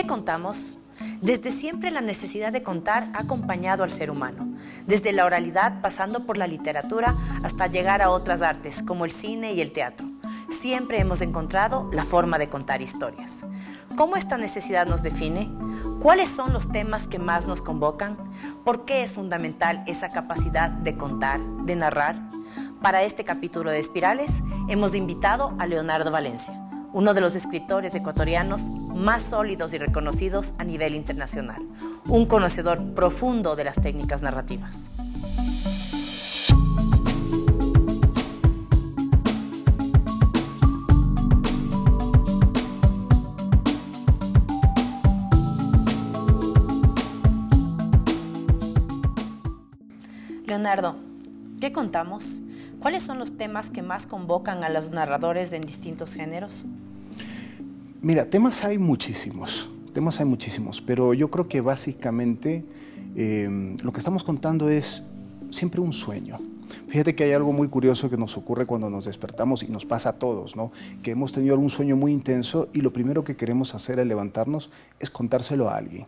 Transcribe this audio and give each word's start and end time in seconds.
¿Qué 0.00 0.06
contamos? 0.06 0.76
Desde 1.20 1.50
siempre 1.50 1.90
la 1.90 2.00
necesidad 2.00 2.52
de 2.52 2.62
contar 2.62 3.10
ha 3.12 3.20
acompañado 3.20 3.84
al 3.84 3.92
ser 3.92 4.10
humano, 4.10 4.48
desde 4.86 5.12
la 5.12 5.26
oralidad 5.26 5.82
pasando 5.82 6.24
por 6.24 6.38
la 6.38 6.46
literatura 6.46 7.14
hasta 7.44 7.66
llegar 7.66 8.00
a 8.00 8.08
otras 8.08 8.40
artes 8.40 8.82
como 8.82 9.04
el 9.04 9.12
cine 9.12 9.52
y 9.52 9.60
el 9.60 9.72
teatro. 9.72 10.08
Siempre 10.48 11.00
hemos 11.00 11.20
encontrado 11.20 11.90
la 11.92 12.06
forma 12.06 12.38
de 12.38 12.48
contar 12.48 12.80
historias. 12.80 13.44
¿Cómo 13.94 14.16
esta 14.16 14.38
necesidad 14.38 14.86
nos 14.86 15.02
define? 15.02 15.50
¿Cuáles 16.00 16.30
son 16.30 16.54
los 16.54 16.72
temas 16.72 17.06
que 17.06 17.18
más 17.18 17.46
nos 17.46 17.60
convocan? 17.60 18.16
¿Por 18.64 18.86
qué 18.86 19.02
es 19.02 19.12
fundamental 19.12 19.84
esa 19.86 20.08
capacidad 20.08 20.70
de 20.70 20.96
contar, 20.96 21.42
de 21.42 21.76
narrar? 21.76 22.18
Para 22.80 23.02
este 23.02 23.24
capítulo 23.24 23.70
de 23.70 23.80
Espirales 23.80 24.42
hemos 24.70 24.94
invitado 24.94 25.54
a 25.58 25.66
Leonardo 25.66 26.10
Valencia 26.10 26.59
uno 26.92 27.14
de 27.14 27.20
los 27.20 27.36
escritores 27.36 27.94
ecuatorianos 27.94 28.62
más 28.94 29.22
sólidos 29.22 29.72
y 29.74 29.78
reconocidos 29.78 30.54
a 30.58 30.64
nivel 30.64 30.94
internacional, 30.94 31.62
un 32.06 32.26
conocedor 32.26 32.94
profundo 32.94 33.56
de 33.56 33.64
las 33.64 33.80
técnicas 33.80 34.22
narrativas. 34.22 34.90
Leonardo, 50.46 50.96
¿qué 51.60 51.70
contamos? 51.70 52.42
¿Cuáles 52.80 53.02
son 53.02 53.18
los 53.18 53.36
temas 53.36 53.70
que 53.70 53.82
más 53.82 54.06
convocan 54.06 54.64
a 54.64 54.70
los 54.70 54.90
narradores 54.90 55.52
en 55.52 55.62
distintos 55.62 56.14
géneros? 56.14 56.64
Mira, 58.00 58.24
temas 58.24 58.64
hay 58.64 58.78
muchísimos, 58.78 59.68
temas 59.92 60.18
hay 60.18 60.24
muchísimos, 60.24 60.80
pero 60.80 61.12
yo 61.12 61.30
creo 61.30 61.46
que 61.46 61.60
básicamente 61.60 62.64
em, 63.14 63.76
lo 63.82 63.92
que 63.92 63.98
estamos 63.98 64.24
contando 64.24 64.70
es 64.70 65.04
siempre 65.50 65.82
un 65.82 65.92
sueño. 65.92 66.38
Fíjate 66.88 67.14
que 67.14 67.24
hay 67.24 67.32
algo 67.32 67.52
muy 67.52 67.68
curioso 67.68 68.08
que 68.08 68.16
nos 68.16 68.38
ocurre 68.38 68.64
cuando 68.64 68.88
nos 68.88 69.04
despertamos 69.04 69.62
y 69.62 69.68
nos 69.68 69.84
pasa 69.84 70.10
a 70.10 70.12
todos, 70.14 70.56
¿no? 70.56 70.72
Que 71.02 71.10
hemos 71.10 71.32
tenido 71.32 71.52
algún 71.54 71.68
sueño 71.68 71.96
muy 71.96 72.12
intenso 72.12 72.70
y 72.72 72.80
lo 72.80 72.94
primero 72.94 73.24
que 73.24 73.36
queremos 73.36 73.74
hacer 73.74 74.00
al 74.00 74.08
levantarnos 74.08 74.70
es 74.98 75.10
contárselo 75.10 75.68
a 75.68 75.76
alguien. 75.76 76.06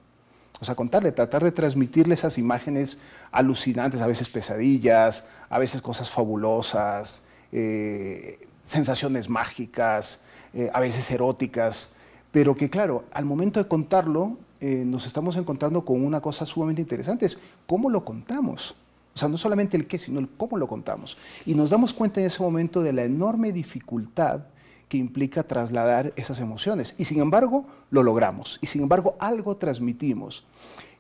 O 0.63 0.65
sea, 0.65 0.77
contarle, 0.77 1.11
tratar 1.11 1.43
de 1.43 1.51
transmitirle 1.51 2.15
esas 2.15 2.39
imágenes 2.39 2.97
alucinantes, 3.33 4.01
a 4.01 4.07
veces 4.07 4.29
pesadillas, 4.29 5.25
a 5.51 5.59
veces 5.59 5.83
cosas 5.83 6.09
fabulosas, 6.09 7.25
eh, 7.51 8.47
sensaciones 8.63 9.29
mágicas, 9.29 10.23
eh, 10.55 10.71
a 10.73 10.79
veces 10.79 11.11
eróticas, 11.11 11.93
pero 12.31 12.55
que 12.55 12.71
claro, 12.71 13.03
al 13.13 13.25
momento 13.25 13.61
de 13.61 13.67
contarlo, 13.67 14.39
eh, 14.61 14.85
nos 14.87 15.05
estamos 15.05 15.35
encontrando 15.35 15.85
con 15.85 16.01
una 16.01 16.21
cosa 16.21 16.47
sumamente 16.47 16.81
interesante, 16.81 17.27
es 17.27 17.41
cómo 17.67 17.91
lo 17.91 18.05
contamos. 18.05 18.77
O 19.17 19.19
sea, 19.19 19.29
no 19.29 19.39
solamente 19.39 19.77
el 19.77 19.89
qué, 19.89 19.99
sino 19.99 20.21
el 20.21 20.29
cómo 20.29 20.59
lo 20.59 20.69
contamos. 20.69 21.19
Y 21.45 21.57
nos 21.57 21.71
damos 21.71 21.93
cuenta 21.93 22.21
en 22.21 22.29
ese 22.29 22.41
momento 22.41 22.85
de 22.85 22.93
la 22.93 23.03
enorme 23.03 23.51
dificultad 23.51 24.43
que 24.89 24.99
implica 24.99 25.43
trasladar 25.43 26.13
esas 26.17 26.41
emociones. 26.41 26.95
Y 26.99 27.05
sin 27.05 27.21
embargo, 27.21 27.67
lo 27.91 28.03
logramos. 28.03 28.59
Y 28.61 28.67
sin 28.67 28.83
embargo, 28.83 29.17
algo 29.19 29.57
transmitimos. 29.57 30.45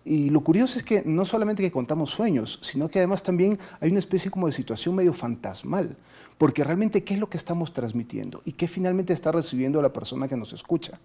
Y 0.04 0.30
lo 0.30 0.40
curioso 0.40 0.78
es 0.78 0.84
que 0.84 1.02
no 1.04 1.24
solamente 1.24 1.62
que 1.62 1.70
contamos 1.70 2.10
sueños, 2.10 2.58
sino 2.62 2.88
que 2.88 2.98
además 2.98 3.22
también 3.22 3.58
hay 3.80 3.90
una 3.90 4.00
especie 4.00 4.32
como 4.32 4.48
de 4.48 4.52
situación 4.52 4.96
medio 4.96 5.12
fantasmal, 5.12 5.96
porque 6.38 6.64
realmente 6.64 7.04
qué 7.04 7.14
es 7.14 7.20
lo 7.20 7.28
que 7.28 7.36
estamos 7.36 7.72
transmitiendo 7.72 8.42
y 8.44 8.52
qué 8.52 8.66
finalmente 8.66 9.12
está 9.12 9.30
recibiendo 9.30 9.80
la 9.80 9.92
persona 9.92 10.26
que 10.26 10.36
nos 10.36 10.52
escucha. 10.52 10.98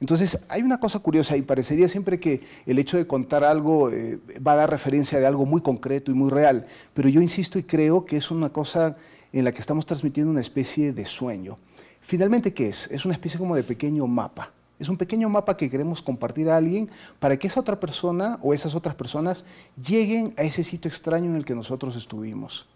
Entonces, 0.00 0.38
hay 0.50 0.60
una 0.60 0.78
cosa 0.78 0.98
curiosa 0.98 1.34
y 1.34 1.42
parecería 1.42 1.88
siempre 1.88 2.20
que 2.20 2.42
el 2.66 2.78
hecho 2.78 2.98
de 2.98 3.06
contar 3.06 3.42
algo 3.42 3.90
eh, 3.90 4.18
va 4.46 4.52
a 4.52 4.56
dar 4.56 4.70
referencia 4.70 5.18
de 5.18 5.26
algo 5.26 5.46
muy 5.46 5.62
concreto 5.62 6.10
y 6.10 6.14
muy 6.14 6.28
real, 6.28 6.66
pero 6.92 7.08
yo 7.08 7.22
insisto 7.22 7.58
y 7.58 7.62
creo 7.62 8.04
que 8.04 8.18
es 8.18 8.30
una 8.30 8.50
cosa 8.50 8.98
en 9.32 9.44
la 9.44 9.52
que 9.52 9.60
estamos 9.60 9.86
transmitiendo 9.86 10.30
una 10.30 10.42
especie 10.42 10.92
de 10.92 11.06
sueño. 11.06 11.56
Finalmente, 12.02 12.52
¿qué 12.52 12.68
es? 12.68 12.90
Es 12.90 13.04
una 13.04 13.14
especie 13.14 13.38
como 13.38 13.56
de 13.56 13.62
pequeño 13.62 14.06
mapa. 14.06 14.50
Es 14.78 14.88
un 14.88 14.96
pequeño 14.96 15.28
mapa 15.28 15.56
que 15.56 15.70
queremos 15.70 16.02
compartir 16.02 16.50
a 16.50 16.56
alguien 16.56 16.90
para 17.20 17.36
que 17.36 17.46
esa 17.46 17.60
otra 17.60 17.78
persona 17.78 18.38
o 18.42 18.52
esas 18.52 18.74
otras 18.74 18.96
personas 18.96 19.44
lleguen 19.80 20.34
a 20.36 20.42
ese 20.42 20.64
sitio 20.64 20.88
extraño 20.88 21.30
en 21.30 21.36
el 21.36 21.44
que 21.44 21.54
nosotros 21.54 21.94
estuvimos. 21.94 22.66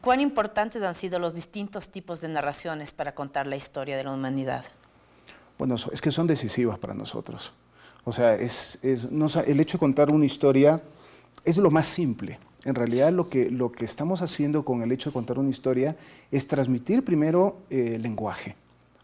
¿Cuán 0.00 0.20
importantes 0.20 0.82
han 0.82 0.96
sido 0.96 1.20
los 1.20 1.34
distintos 1.34 1.88
tipos 1.90 2.20
de 2.20 2.28
narraciones 2.28 2.92
para 2.92 3.14
contar 3.14 3.46
la 3.46 3.54
historia 3.54 3.96
de 3.96 4.02
la 4.02 4.12
humanidad? 4.12 4.64
Bueno, 5.56 5.76
es 5.92 6.00
que 6.00 6.10
son 6.10 6.26
decisivas 6.26 6.78
para 6.80 6.94
nosotros. 6.94 7.52
O 8.02 8.10
sea, 8.10 8.34
es, 8.34 8.80
el 8.82 9.60
hecho 9.60 9.76
de 9.76 9.78
contar 9.78 10.10
una 10.10 10.24
historia 10.24 10.82
es 11.44 11.56
lo 11.58 11.70
más 11.70 11.86
simple. 11.86 12.40
En 12.64 12.74
realidad 12.74 13.12
lo 13.12 13.28
que, 13.28 13.48
lo 13.48 13.70
que 13.70 13.84
estamos 13.84 14.22
haciendo 14.22 14.64
con 14.64 14.82
el 14.82 14.90
hecho 14.90 15.10
de 15.10 15.14
contar 15.14 15.38
una 15.38 15.50
historia 15.50 15.96
es 16.32 16.48
transmitir 16.48 17.04
primero 17.04 17.58
el 17.70 17.94
eh, 17.94 17.98
lenguaje 18.00 18.56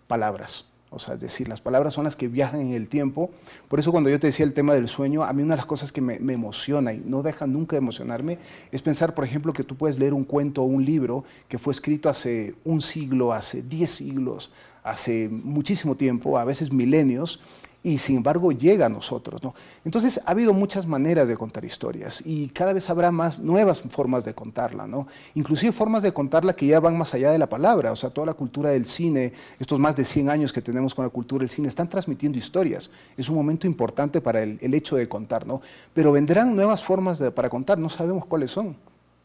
palabras. 0.09 0.65
O 0.91 0.99
sea, 0.99 1.15
es 1.15 1.21
decir, 1.21 1.49
las 1.49 1.61
palabras 1.61 1.93
son 1.93 2.05
las 2.05 2.17
que 2.17 2.29
viajan 2.29 2.61
en 2.61 2.73
el 2.73 2.89
tiempo. 2.89 3.31
Por 3.69 3.79
eso 3.79 3.93
cuando 3.93 4.09
yo 4.09 4.19
te 4.19 4.29
decía 4.29 4.47
el 4.47 4.55
tema 4.55 4.73
del 4.75 4.89
sueño, 4.89 5.23
a 5.23 5.33
mí 5.35 5.43
una 5.43 5.53
de 5.53 5.59
las 5.59 5.67
cosas 5.67 5.93
que 5.93 6.01
me, 6.01 6.15
emociona 6.15 6.95
y 6.95 7.03
no 7.05 7.23
deja 7.23 7.47
nunca 7.47 7.77
de 7.77 7.79
emocionarme 7.79 8.39
es 8.73 8.81
pensar, 8.81 9.15
por 9.15 9.25
ejemplo, 9.25 9.53
que 9.53 9.65
tú 9.65 9.77
puedes 9.77 9.99
leer 9.99 10.15
un 10.15 10.25
cuento 10.25 10.63
o 10.63 10.65
un 10.65 10.85
libro 10.85 11.25
que 11.47 11.59
fue 11.59 11.75
escrito 11.75 12.09
hace 12.09 12.55
un 12.65 12.81
siglo, 12.81 13.35
hace 13.35 13.63
diez 13.63 13.91
siglos, 13.91 14.51
hace 14.83 15.29
muchísimo 15.29 15.95
tiempo, 15.95 16.39
a 16.39 16.45
veces 16.45 16.73
milenios, 16.73 17.41
y 17.83 17.99
sin 17.99 18.17
embargo 18.17 18.53
llega 18.53 18.87
a 18.87 18.89
nosotros. 18.89 19.43
¿no? 19.43 19.55
Entonces 19.85 20.21
ha 20.25 20.31
habido 20.33 20.53
muchas 20.53 20.87
maneras 20.87 21.29
de 21.29 21.37
contar 21.37 21.65
historias 21.65 22.23
y 22.25 22.49
cada 22.49 22.73
vez 22.73 22.89
habrá 22.91 23.11
más 23.11 23.39
nuevas 23.39 23.81
formas 23.81 24.25
de 24.25 24.35
contarla, 24.35 24.87
¿no? 24.87 25.07
inclusive 25.35 25.73
formas 25.73 26.03
de 26.03 26.13
contarla 26.13 26.55
que 26.55 26.67
ya 26.67 26.81
van 26.81 26.99
más 26.99 27.15
allá 27.15 27.31
de 27.31 27.39
la 27.39 27.49
palabra, 27.49 27.93
o 27.93 27.97
sea, 27.97 28.11
toda 28.11 28.27
la 28.27 28.35
cultura 28.35 28.71
del 28.71 28.85
cine, 28.85 29.33
estos 29.59 29.79
más 29.79 29.97
de 29.97 30.05
100 30.05 30.31
años 30.31 30.53
que 30.53 30.63
tenemos 30.63 30.95
con 30.95 31.05
la 31.05 31.11
cultura 31.11 31.43
del 31.43 31.51
cine, 31.51 31.69
están 31.69 31.89
transmitiendo 31.89 32.39
historias. 32.39 32.91
Es 33.17 33.29
un 33.29 33.37
momento 33.37 33.67
importante 33.67 34.21
para 34.21 34.43
el, 34.43 34.75
hecho 34.75 34.97
de 34.97 35.09
contar, 35.09 35.47
¿no? 35.47 35.63
pero 35.95 36.13
vendrán 36.13 36.55
nuevas 36.55 36.83
formas 36.85 37.21
para 37.35 37.49
contar, 37.49 37.79
no 37.79 37.89
sabemos 37.89 38.27
cuáles 38.27 38.51
son. 38.51 38.77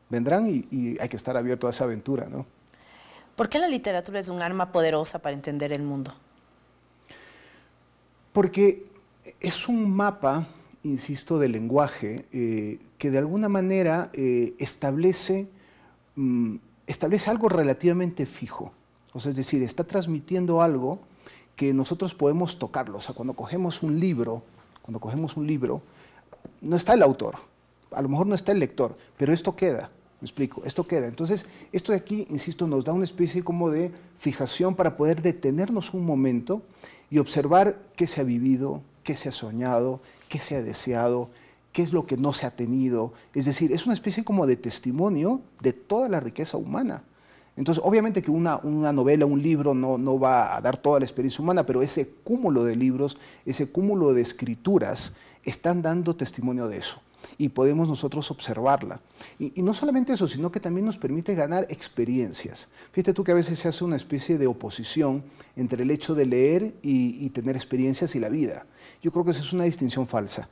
Vendrán 0.10 0.46
y, 0.48 0.98
hay 1.00 1.10
que 1.10 1.18
estar 1.18 1.36
abierto 1.36 1.68
a 1.68 1.72
esa 1.72 1.86
aventura. 1.86 2.28
¿no? 2.30 2.46
¿Por 3.36 3.50
qué 3.50 3.58
la 3.58 3.68
literatura 3.68 4.20
es 4.20 4.30
un 4.30 4.42
arma 4.42 4.72
poderosa 4.72 5.20
para 5.20 5.34
entender 5.34 5.74
el 5.74 5.82
mundo? 5.82 6.14
Porque 8.34 8.86
es 9.40 9.70
un 9.70 9.96
mapa, 9.96 10.48
insisto, 10.84 11.40
de 11.40 11.50
lenguaje 11.50 12.26
eh, 12.34 12.80
que 12.98 13.12
de 13.12 13.20
alguna 13.20 13.48
manera 13.48 14.10
eh, 14.14 14.56
establece, 14.58 15.48
mm, 16.16 16.56
establece 16.88 17.30
algo 17.30 17.48
relativamente 17.48 18.26
fijo. 18.26 18.72
O 19.14 19.20
sea, 19.20 19.30
es 19.30 19.36
decir, 19.36 19.62
está 19.62 19.84
transmitiendo 19.84 20.62
algo 20.62 21.00
que 21.56 21.74
nosotros 21.74 22.16
podemos 22.16 22.58
tocarlo. 22.58 22.98
O 22.98 23.02
sea, 23.02 23.14
cuando 23.14 23.34
cogemos 23.34 23.84
un 23.84 24.00
libro, 24.00 24.42
cuando 24.82 25.00
cogemos 25.00 25.38
un 25.38 25.46
libro, 25.46 25.82
no 26.62 26.76
está 26.76 26.94
el 26.94 27.04
autor, 27.04 27.36
a 27.92 28.02
lo 28.02 28.10
mejor 28.10 28.26
no 28.28 28.36
está 28.36 28.52
el 28.52 28.60
lector, 28.60 28.98
pero 29.18 29.32
esto 29.32 29.56
queda. 29.56 29.92
Me 30.20 30.26
explico, 30.26 30.64
esto 30.66 30.88
queda. 30.88 31.08
Entonces, 31.08 31.46
esto 31.72 31.92
de 31.92 31.98
aquí, 31.98 32.26
insisto, 32.30 32.66
nos 32.66 32.86
da 32.86 32.94
una 32.94 33.04
especie 33.04 33.44
como 33.44 33.70
de 33.70 33.92
fijación 34.18 34.74
para 34.74 34.96
poder 34.96 35.22
detenernos 35.22 35.94
un 35.94 36.06
momento 36.06 36.62
y 37.14 37.20
observar 37.20 37.78
qué 37.96 38.08
se 38.08 38.22
ha 38.22 38.24
vivido, 38.24 38.82
qué 39.04 39.16
se 39.16 39.30
ha 39.30 39.32
soñado, 39.32 40.02
qué 40.30 40.40
se 40.40 40.56
ha 40.56 40.64
deseado, 40.64 41.30
qué 41.72 41.84
es 41.84 41.94
lo 41.94 42.08
que 42.08 42.18
no 42.18 42.34
se 42.34 42.48
ha 42.48 42.50
tenido. 42.50 43.14
Es 43.36 43.46
decir, 43.46 43.72
es 43.72 43.86
una 43.86 43.94
especie 43.94 44.24
como 44.24 44.48
de 44.48 44.56
testimonio 44.56 45.42
de 45.62 45.74
toda 45.74 46.10
la 46.10 46.20
riqueza 46.20 46.58
humana. 46.58 47.04
Entonces, 47.56 47.84
obviamente 47.86 48.24
que 48.24 48.32
una, 48.32 48.58
una 48.64 48.92
novela, 48.92 49.28
un 49.28 49.44
libro 49.44 49.76
no, 49.76 50.00
no, 50.00 50.18
va 50.18 50.58
a 50.58 50.62
dar 50.62 50.78
toda 50.78 50.98
la 50.98 51.06
experiencia 51.06 51.44
humana, 51.44 51.68
pero 51.68 51.84
ese 51.84 52.10
cúmulo 52.24 52.64
de 52.64 52.76
libros, 52.76 53.20
ese 53.46 53.72
cúmulo 53.72 54.16
de 54.16 54.22
escrituras, 54.24 55.14
están 55.44 55.84
dando 55.84 56.16
testimonio 56.16 56.68
de 56.68 56.78
eso 56.78 57.00
y 57.38 57.50
podemos 57.50 57.88
nosotros 57.88 58.30
observarla. 58.32 59.00
Y, 59.40 59.62
no 59.62 59.74
solamente 59.74 60.14
eso, 60.14 60.28
sino 60.28 60.52
que 60.52 60.60
también 60.60 60.86
nos 60.86 60.98
permite 60.98 61.36
ganar 61.36 61.66
experiencias. 61.70 62.68
Fíjate 62.92 63.14
tú 63.14 63.24
que 63.24 63.32
a 63.32 63.36
veces 63.36 63.60
se 63.60 63.68
hace 63.68 63.84
una 63.84 63.96
especie 63.96 64.38
de 64.38 64.48
oposición 64.48 65.24
entre 65.56 65.84
el 65.84 65.92
hecho 65.92 66.16
de 66.16 66.26
leer 66.26 66.74
y, 66.82 67.30
tener 67.30 67.56
experiencias 67.56 68.16
y 68.16 68.20
la 68.20 68.30
vida. 68.30 68.66
Yo 69.02 69.12
creo 69.12 69.26
que 69.26 69.32
esa 69.32 69.42
es 69.42 69.54
una 69.54 69.64
distinción 69.64 70.08
falsa. 70.08 70.50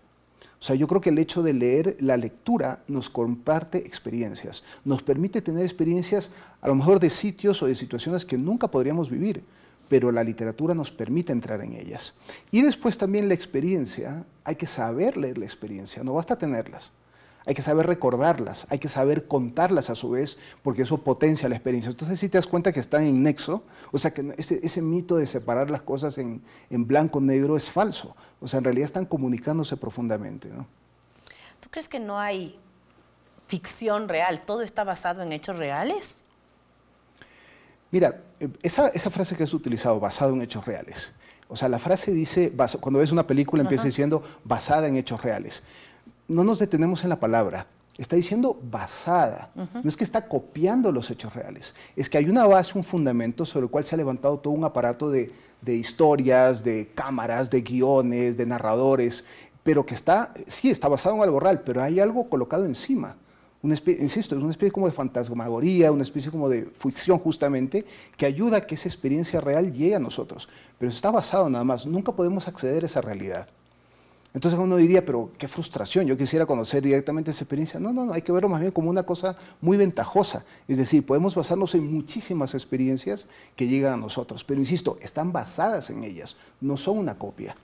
O 0.59 0.63
sea, 0.63 0.75
yo 0.75 0.87
creo 0.87 1.01
que 1.01 1.09
el 1.09 1.17
hecho 1.17 1.41
de 1.41 1.53
leer, 1.53 1.97
la 1.99 2.17
lectura 2.17 2.83
nos 2.87 3.09
comparte 3.09 3.79
experiencias, 3.79 4.63
nos 4.85 5.01
permite 5.01 5.41
tener 5.41 5.63
experiencias 5.63 6.29
a 6.61 6.67
lo 6.67 6.75
mejor 6.75 6.99
de 6.99 7.09
sitios 7.09 7.63
o 7.63 7.65
de 7.65 7.73
situaciones 7.73 8.25
que 8.25 8.37
nunca 8.37 8.67
podríamos 8.67 9.09
vivir 9.09 9.43
pero 9.91 10.09
la 10.09 10.23
literatura 10.23 10.73
nos 10.73 10.89
permite 10.89 11.33
entrar 11.33 11.59
en 11.59 11.73
ellas. 11.73 12.15
Y 12.49 12.61
después 12.61 12.97
también 12.97 13.27
la 13.27 13.33
experiencia, 13.33 14.23
hay 14.45 14.55
que 14.55 14.65
saber 14.65 15.17
leer 15.17 15.37
la 15.37 15.43
experiencia, 15.43 16.01
no 16.01 16.13
basta 16.13 16.37
tenerlas. 16.37 16.93
hay 17.45 17.53
que 17.53 17.61
saber 17.61 17.87
recordarlas, 17.87 18.67
hay 18.69 18.79
que 18.79 18.87
saber 18.87 19.27
contarlas 19.27 19.89
a 19.89 19.95
su 19.95 20.11
vez, 20.11 20.37
porque 20.63 20.83
eso 20.83 20.99
potencia 20.99 21.49
la 21.49 21.55
experiencia. 21.55 21.89
Entonces, 21.89 22.21
si 22.21 22.29
te 22.29 22.37
das 22.37 22.47
cuenta 22.47 22.71
que 22.71 22.79
están 22.79 23.03
en 23.03 23.21
nexo, 23.21 23.63
o 23.91 23.97
sea, 23.97 24.13
que 24.13 24.33
ese, 24.37 24.81
mito 24.81 25.17
de 25.17 25.27
separar 25.27 25.69
las 25.69 25.81
cosas 25.81 26.17
en, 26.17 26.41
en 26.69 26.87
blanco-negro 26.87 27.57
es 27.57 27.69
falso. 27.69 28.15
O 28.39 28.47
sea, 28.47 28.59
en 28.59 28.63
realidad 28.63 28.85
están 28.85 29.05
comunicándose 29.05 29.75
profundamente. 29.75 30.47
¿no? 30.47 30.67
¿Tú 31.59 31.67
crees 31.69 31.89
que 31.89 31.99
no 31.99 32.17
hay 32.17 32.57
ficción 33.47 34.07
real? 34.07 34.39
¿Todo 34.39 34.61
está 34.61 34.85
basado 34.85 35.21
en 35.21 35.33
hechos 35.33 35.57
reales? 35.57 36.23
Mira, 37.91 38.21
eh, 38.39 38.49
esa, 38.63 38.87
esa 38.89 39.09
frase 39.09 39.35
que 39.35 39.43
has 39.43 39.53
utilizado, 39.53 39.99
basado 39.99 40.33
en 40.33 40.41
hechos 40.41 40.65
reales, 40.65 41.11
o 41.47 41.55
sea, 41.55 41.67
la 41.67 41.79
frase 41.79 42.11
dice, 42.11 42.53
cuando 42.79 42.99
ves 42.99 43.11
una 43.11 43.27
película 43.27 43.61
empieza 43.61 43.83
diciendo 43.83 44.23
basada 44.45 44.87
en 44.87 44.95
hechos 44.95 45.21
reales 45.21 45.61
no 46.31 46.43
nos 46.43 46.59
detenemos 46.59 47.03
en 47.03 47.09
la 47.09 47.19
palabra. 47.19 47.67
Está 47.97 48.15
diciendo 48.15 48.59
basada. 48.63 49.51
No 49.55 49.87
es 49.87 49.97
que 49.97 50.03
está 50.03 50.27
copiando 50.27 50.91
los 50.91 51.09
hechos 51.11 51.35
reales. 51.35 51.75
Es 51.95 52.09
que 52.09 52.17
hay 52.17 52.29
una 52.29 52.47
base, 52.47 52.77
un 52.77 52.83
fundamento 52.83 53.45
sobre 53.45 53.65
el 53.65 53.69
cual 53.69 53.83
se 53.83 53.93
ha 53.93 53.97
levantado 53.97 54.39
todo 54.39 54.53
un 54.53 54.63
aparato 54.63 55.11
de, 55.11 55.31
historias, 55.67 56.63
de 56.63 56.89
cámaras, 56.95 57.49
de 57.49 57.61
guiones, 57.61 58.37
de 58.37 58.45
narradores, 58.45 59.25
pero 59.61 59.85
que 59.85 59.93
está, 59.93 60.33
sí, 60.47 60.71
está 60.71 60.87
basado 60.87 61.15
en 61.15 61.21
algo 61.21 61.39
real, 61.39 61.61
pero 61.63 61.83
hay 61.83 61.99
algo 61.99 62.27
colocado 62.27 62.65
encima. 62.65 63.17
Una 63.63 63.75
especie, 63.75 64.01
insisto, 64.01 64.35
es 64.35 64.41
una 64.41 64.51
especie 64.51 64.71
como 64.71 64.87
de 64.87 64.93
fantasmagoría, 64.93 65.91
una 65.91 66.03
especie 66.03 66.31
como 66.31 66.49
de 66.49 66.65
ficción 66.79 67.19
justamente, 67.19 67.85
que 68.17 68.25
ayuda 68.25 68.57
a 68.57 68.61
que 68.61 68.75
esa 68.75 68.89
experiencia 68.89 69.39
real 69.39 69.71
llegue 69.71 69.95
a 69.95 69.99
nosotros. 69.99 70.49
Pero 70.79 70.91
está 70.91 71.11
basado 71.11 71.49
nada 71.49 71.63
más. 71.63 71.85
Nunca 71.85 72.11
podemos 72.11 72.47
acceder 72.47 72.83
a 72.83 72.85
esa 72.87 73.01
realidad. 73.01 73.47
Entonces 74.33 74.57
uno 74.57 74.77
diría, 74.77 75.05
pero 75.05 75.29
qué 75.37 75.47
frustración, 75.49 76.07
yo 76.07 76.17
quisiera 76.17 76.45
conocer 76.45 76.81
directamente 76.81 77.31
esa 77.31 77.43
experiencia. 77.43 77.79
No, 77.79 77.91
no, 77.91 78.05
no, 78.05 78.13
hay 78.13 78.21
que 78.21 78.31
verlo 78.31 78.47
más 78.47 78.61
bien 78.61 78.71
como 78.71 78.89
una 78.89 79.03
cosa 79.03 79.35
muy 79.59 79.75
ventajosa. 79.75 80.45
Es 80.67 80.77
decir, 80.77 81.05
podemos 81.05 81.35
basarnos 81.35 81.75
en 81.75 81.93
muchísimas 81.93 82.53
experiencias 82.53 83.27
que 83.57 83.67
llegan 83.67 83.93
a 83.93 83.97
nosotros, 83.97 84.43
pero 84.45 84.61
insisto, 84.61 84.97
están 85.01 85.33
basadas 85.33 85.89
en 85.89 86.05
ellas, 86.05 86.37
no 86.61 86.77
son 86.77 86.97
una 86.97 87.17
copia. 87.17 87.55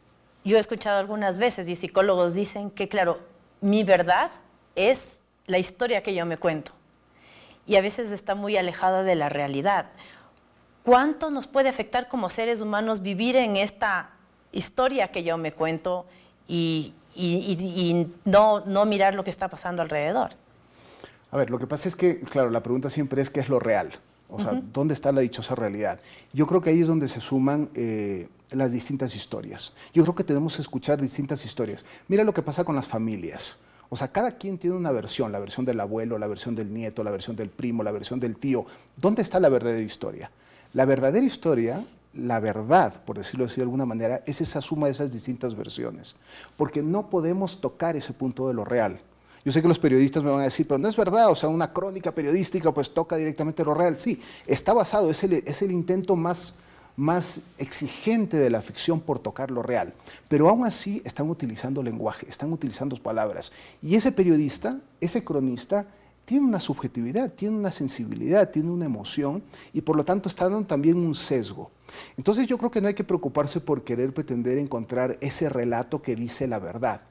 Yo 0.44 0.58
he 0.58 0.60
escuchado 0.60 1.00
algunas 1.00 1.40
veces 1.40 1.70
y 1.70 1.76
psicólogos 1.76 2.34
dicen 2.34 2.70
que, 2.70 2.90
claro, 2.90 3.20
mi 3.62 3.84
verdad 3.84 4.30
es 4.76 5.22
la 5.48 5.58
historia 5.58 6.04
que 6.04 6.14
yo 6.14 6.26
me 6.26 6.38
cuento 6.38 6.72
y 7.66 7.76
a 7.76 7.82
veces 7.82 8.12
está 8.12 8.36
muy 8.36 8.56
alejada 8.58 9.04
de 9.04 9.16
la 9.16 9.30
realidad. 9.30 9.88
¿Cuánto 10.84 11.32
nos 11.32 11.48
puede 11.48 11.68
afectar 11.68 12.08
como 12.08 12.30
seres 12.30 12.62
humanos 12.62 13.02
vivir 13.02 13.36
en 13.36 13.58
esta 13.58 14.12
historia 14.52 15.10
que 15.10 15.24
yo 15.24 15.38
me 15.38 15.52
cuento 15.52 16.06
y, 16.48 16.94
no, 18.26 18.62
no 18.66 18.86
mirar 18.86 19.16
lo 19.16 19.24
que 19.24 19.30
está 19.30 19.48
pasando 19.48 19.82
alrededor. 19.82 20.32
A 21.32 21.38
ver, 21.38 21.50
lo 21.50 21.60
que 21.60 21.68
pasa 21.68 21.90
es 21.90 21.96
que, 21.96 22.22
claro, 22.22 22.50
la 22.50 22.62
pregunta 22.62 22.90
siempre 22.90 23.22
es 23.22 23.30
qué 23.30 23.40
es 23.40 23.50
lo 23.50 23.60
real. 23.60 24.00
O 24.30 24.40
sea, 24.42 24.62
¿dónde 24.74 24.94
está 24.94 25.12
la 25.12 25.22
dichosa 25.22 25.56
realidad? 25.56 26.00
Yo 26.34 26.48
creo 26.48 26.62
que 26.62 26.70
ahí 26.70 26.82
es 26.82 26.88
donde 26.88 27.08
se 27.08 27.22
suman 27.22 27.70
eh, 27.76 28.28
las 28.52 28.74
distintas 28.74 29.16
historias. 29.16 29.74
Yo 29.94 30.04
creo 30.04 30.16
que 30.16 30.24
tenemos 30.24 30.58
que 30.58 30.62
escuchar 30.62 31.02
distintas 31.02 31.46
historias. 31.46 31.86
Mira 32.08 32.24
lo 32.24 32.34
que 32.34 32.42
pasa 32.42 32.66
con 32.66 32.76
las 32.76 32.88
familias. 32.88 33.58
O 33.90 33.96
sea, 33.96 34.10
cada 34.10 34.32
quien 34.32 34.58
tiene 34.58 34.76
una 34.76 34.92
versión, 34.92 35.32
la 35.32 35.40
versión 35.40 35.66
del 35.66 35.80
abuelo, 35.80 36.18
la 36.18 36.28
versión 36.28 36.56
del 36.56 36.74
nieto, 36.74 37.04
la 37.04 37.12
versión 37.12 37.36
del 37.36 37.50
primo, 37.50 37.84
la 37.84 37.92
versión 37.92 38.20
del 38.20 38.36
tío. 38.36 38.66
¿Dónde 38.96 39.22
está 39.22 39.40
la 39.40 39.50
verdadera 39.50 39.82
historia? 39.82 40.30
La 40.74 40.86
verdadera 40.86 41.26
historia 41.26 41.82
la 42.18 42.40
verdad, 42.40 42.94
por 43.06 43.18
decirlo 43.18 43.46
así 43.46 43.58
de 43.58 43.64
alguna 43.64 43.86
manera, 43.86 44.24
es 44.26 44.42
esa 44.42 44.62
suma 44.62 44.88
de 44.88 44.94
esas 44.94 45.12
distintas 45.12 45.56
versiones. 45.56 46.16
Porque 46.56 46.82
no 46.82 47.10
podemos 47.10 47.62
tocar 47.62 47.96
ese 47.96 48.14
punto 48.14 48.48
de 48.48 48.54
lo 48.54 48.66
real. 48.66 49.00
Yo 49.46 49.52
sé 49.52 49.62
que 49.62 49.68
los 49.68 49.80
periodistas 49.80 50.24
me 50.24 50.32
van 50.32 50.42
a 50.42 50.46
decir, 50.46 50.68
pero 50.68 50.78
no 50.78 50.90
es 50.90 50.98
verdad, 50.98 51.30
o 51.30 51.36
sea, 51.36 51.48
una 51.48 51.72
crónica 51.72 52.12
periodística 52.12 52.72
pues 52.74 52.94
toca 52.94 53.16
directamente 53.16 53.64
lo 53.64 53.74
real. 53.74 53.98
Sí, 53.98 54.22
está 54.46 54.74
basado, 54.74 55.10
es 55.10 55.24
el, 55.24 55.34
es 55.34 55.62
el 55.62 55.72
intento 55.72 56.16
más, 56.16 56.56
más 56.98 57.42
exigente 57.60 58.38
de 58.38 58.50
la 58.50 58.62
ficción 58.62 59.00
por 59.00 59.20
tocar 59.20 59.52
lo 59.52 59.62
real. 59.62 59.94
Pero 60.28 60.50
aún 60.50 60.66
así 60.66 61.02
están 61.06 61.30
utilizando 61.30 61.82
lenguaje, 61.84 62.28
están 62.28 62.52
utilizando 62.52 62.98
palabras. 62.98 63.54
Y 63.82 63.96
ese 63.96 64.12
periodista, 64.12 64.80
ese 65.00 65.24
cronista, 65.24 65.86
tiene 66.26 66.46
una 66.46 66.60
subjetividad, 66.60 67.32
tiene 67.32 67.56
una 67.56 67.72
sensibilidad, 67.72 68.50
tiene 68.50 68.72
una 68.72 68.86
emoción 68.86 69.42
y 69.72 69.80
por 69.80 69.96
lo 69.96 70.04
tanto 70.04 70.28
está 70.28 70.50
dando 70.50 70.68
también 70.68 70.98
un 70.98 71.16
sesgo. 71.16 71.72
Entonces 72.18 72.48
yo 72.48 72.58
creo 72.58 72.72
que 72.72 72.82
no 72.82 72.90
hay 72.90 72.96
que 72.96 73.06
preocuparse 73.06 73.62
por 73.62 73.84
querer 73.84 74.14
pretender 74.14 74.58
encontrar 74.58 75.18
ese 75.22 75.48
relato 75.48 76.02
que 76.02 76.18
dice 76.18 76.48
la 76.48 76.60
verdad. 76.60 77.02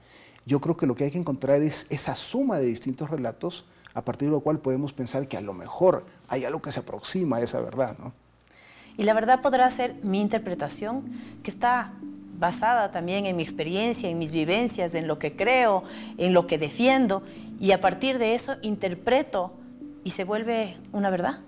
Yo 0.44 0.61
creo 0.61 0.77
que 0.77 0.87
lo 0.87 0.94
que 0.94 1.05
hay 1.05 1.11
que 1.12 1.19
encontrar 1.19 1.62
es 1.62 1.87
esa 1.91 2.15
suma 2.15 2.59
de 2.59 2.67
distintos 2.67 3.09
relatos 3.09 3.65
a 3.94 4.05
partir 4.05 4.29
de 4.29 4.32
lo 4.32 4.41
cual 4.41 4.59
podemos 4.59 4.93
pensar 4.93 5.27
que 5.29 5.39
a 5.39 5.41
lo 5.41 5.55
mejor 5.55 6.05
hay 6.29 6.44
algo 6.44 6.61
que 6.61 6.73
se 6.73 6.81
aproxima 6.81 7.39
a 7.39 7.43
esa 7.43 7.61
verdad. 7.61 7.97
Y 8.96 9.04
la 9.04 9.14
verdad 9.14 9.43
podrá 9.43 9.70
ser 9.70 9.94
mi 10.02 10.20
interpretación, 10.20 11.04
que 11.43 11.50
está 11.50 11.93
basada 12.38 12.90
también 12.90 13.26
en 13.26 13.37
mi 13.37 13.43
experiencia, 13.43 14.08
en 14.08 14.19
mis 14.19 14.32
vivencias, 14.32 14.94
en 14.94 15.06
lo 15.06 15.19
que 15.19 15.37
creo, 15.37 15.84
en 16.19 16.32
lo 16.32 16.46
que 16.46 16.58
defiendo, 16.58 17.22
y 17.60 17.72
a 17.72 17.81
partir 17.81 18.19
de 18.19 18.34
eso 18.34 18.56
interpreto 18.62 19.52
y 20.04 20.10
se 20.10 20.25
vuelve 20.25 20.76
una 20.93 21.10
verdad. 21.10 21.40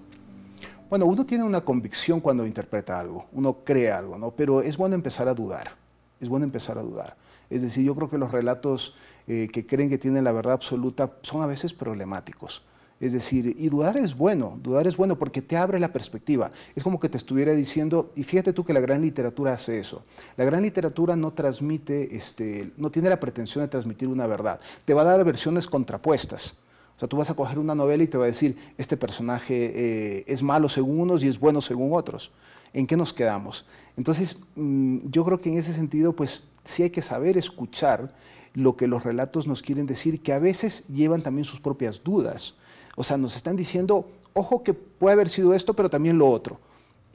Bueno, 0.91 1.05
uno 1.05 1.27
tiene 1.27 1.45
una 1.45 1.61
convicción 1.61 2.21
cuando 2.21 2.47
interpreta 2.47 2.99
algo, 2.99 3.27
uno 3.33 3.59
cree 3.65 3.91
algo, 3.91 4.17
¿no? 4.17 4.31
Pero 4.31 4.63
es 4.63 4.77
bueno 4.77 4.95
empezar 4.95 5.29
a 5.29 5.35
dudar, 5.35 5.73
es 6.21 6.29
bueno 6.29 6.47
empezar 6.47 6.79
a 6.79 6.83
dudar. 6.83 7.17
Es 7.51 7.63
decir, 7.63 7.85
yo 7.85 7.95
creo 7.95 8.09
que 8.09 8.19
los 8.19 8.33
relatos 8.33 8.95
eh, 9.27 9.49
que 9.53 9.67
creen 9.67 9.91
que 9.91 9.99
tienen 9.99 10.25
la 10.25 10.33
verdad 10.33 10.55
absoluta 10.55 11.13
son 11.23 11.43
a 11.43 11.47
veces 11.47 11.73
problemáticos. 11.73 12.63
Es 13.01 13.13
decir, 13.13 13.55
y 13.59 13.69
dudar 13.69 13.97
es 13.97 14.17
bueno, 14.17 14.59
dudar 14.61 14.89
es 14.89 14.97
bueno 14.97 15.17
porque 15.17 15.41
te 15.41 15.57
abre 15.57 15.79
la 15.79 15.93
perspectiva. 15.93 16.51
Es 16.75 16.83
como 16.83 16.99
que 16.99 17.09
te 17.09 17.17
estuviera 17.17 17.53
diciendo, 17.53 18.11
y 18.17 18.25
fíjate 18.25 18.53
tú 18.53 18.65
que 18.65 18.73
la 18.73 18.81
gran 18.81 19.03
literatura 19.03 19.53
hace 19.53 19.79
eso. 19.79 20.03
La 20.37 20.45
gran 20.45 20.63
literatura 20.63 21.15
no 21.15 21.33
transmite, 21.33 22.17
este, 22.17 22.73
no 22.77 22.91
tiene 22.91 23.09
la 23.09 23.21
pretensión 23.21 23.65
de 23.65 23.69
transmitir 23.69 24.09
una 24.09 24.27
verdad. 24.27 24.59
Te 24.85 24.95
va 24.95 25.03
a 25.03 25.05
dar 25.05 25.25
versiones 25.25 25.69
contrapuestas. 25.69 26.57
O 26.97 26.99
sea, 26.99 27.09
tú 27.09 27.17
vas 27.17 27.31
a 27.31 27.35
coger 27.35 27.61
una 27.61 27.77
novela 27.77 28.03
y 28.03 28.09
te 28.09 28.19
va 28.19 28.25
a 28.25 28.27
decir, 28.27 28.57
este 28.77 28.97
personaje 28.97 29.73
eh, 29.75 30.25
es 30.27 30.43
malo 30.43 30.69
según 30.69 30.99
unos 30.99 31.23
y 31.23 31.29
es 31.29 31.39
bueno 31.39 31.61
según 31.61 31.93
otros. 31.93 32.33
¿En 32.73 32.89
qué 32.89 32.97
nos 32.97 33.13
quedamos? 33.13 33.65
Entonces, 33.97 34.41
mm, 34.57 35.09
yo 35.09 35.25
creo 35.25 35.41
que 35.41 35.51
en 35.51 35.59
ese 35.59 35.73
sentido, 35.73 36.15
pues 36.15 36.43
sí 36.65 36.83
hay 36.83 36.91
que 36.91 37.03
saber 37.03 37.39
escuchar 37.39 38.13
lo 38.55 38.77
que 38.77 38.89
los 38.89 39.05
relatos 39.05 39.47
nos 39.47 39.63
quieren 39.63 39.87
decir, 39.87 40.21
que 40.21 40.33
a 40.33 40.41
veces 40.41 40.85
llevan 40.89 41.23
también 41.23 41.45
sus 41.45 41.61
propias 41.61 42.03
dudas. 42.03 42.55
O 42.99 43.05
sea, 43.05 43.17
nos 43.17 43.37
están 43.37 43.55
diciendo, 43.55 44.11
ojo 44.35 44.65
que 44.65 44.75
puede 44.75 45.13
haber 45.13 45.29
sido 45.29 45.55
esto, 45.55 45.73
pero 45.73 45.89
también 45.89 46.19
lo 46.19 46.29
otro. 46.29 46.59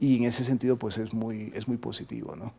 Y 0.00 0.16
en 0.16 0.24
ese 0.24 0.42
sentido, 0.42 0.78
pues 0.78 0.96
es 0.96 1.12
muy, 1.12 1.52
es 1.54 1.68
muy 1.68 1.76
positivo, 1.76 2.34
¿no? 2.34 2.54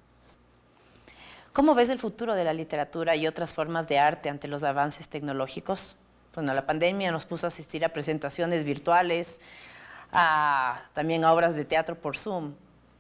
¿Cómo 1.52 1.74
ves 1.74 1.90
el 1.90 1.98
futuro 1.98 2.36
de 2.36 2.44
la 2.44 2.54
literatura 2.54 3.16
y 3.16 3.26
otras 3.26 3.56
formas 3.56 3.88
de 3.88 3.98
arte 3.98 4.30
ante 4.30 4.48
los 4.48 4.64
avances 4.64 5.10
tecnológicos? 5.10 5.98
Bueno, 6.36 6.54
la 6.54 6.68
pandemia 6.68 7.12
nos 7.12 7.26
puso 7.26 7.48
a 7.48 7.50
asistir 7.50 7.84
a 7.84 7.90
presentaciones 7.90 8.64
virtuales, 8.64 9.42
a, 10.12 10.84
también 10.94 11.24
a 11.24 11.34
obras 11.34 11.56
de 11.56 11.66
teatro 11.66 11.96
por 11.96 12.16
Zoom. 12.16 12.54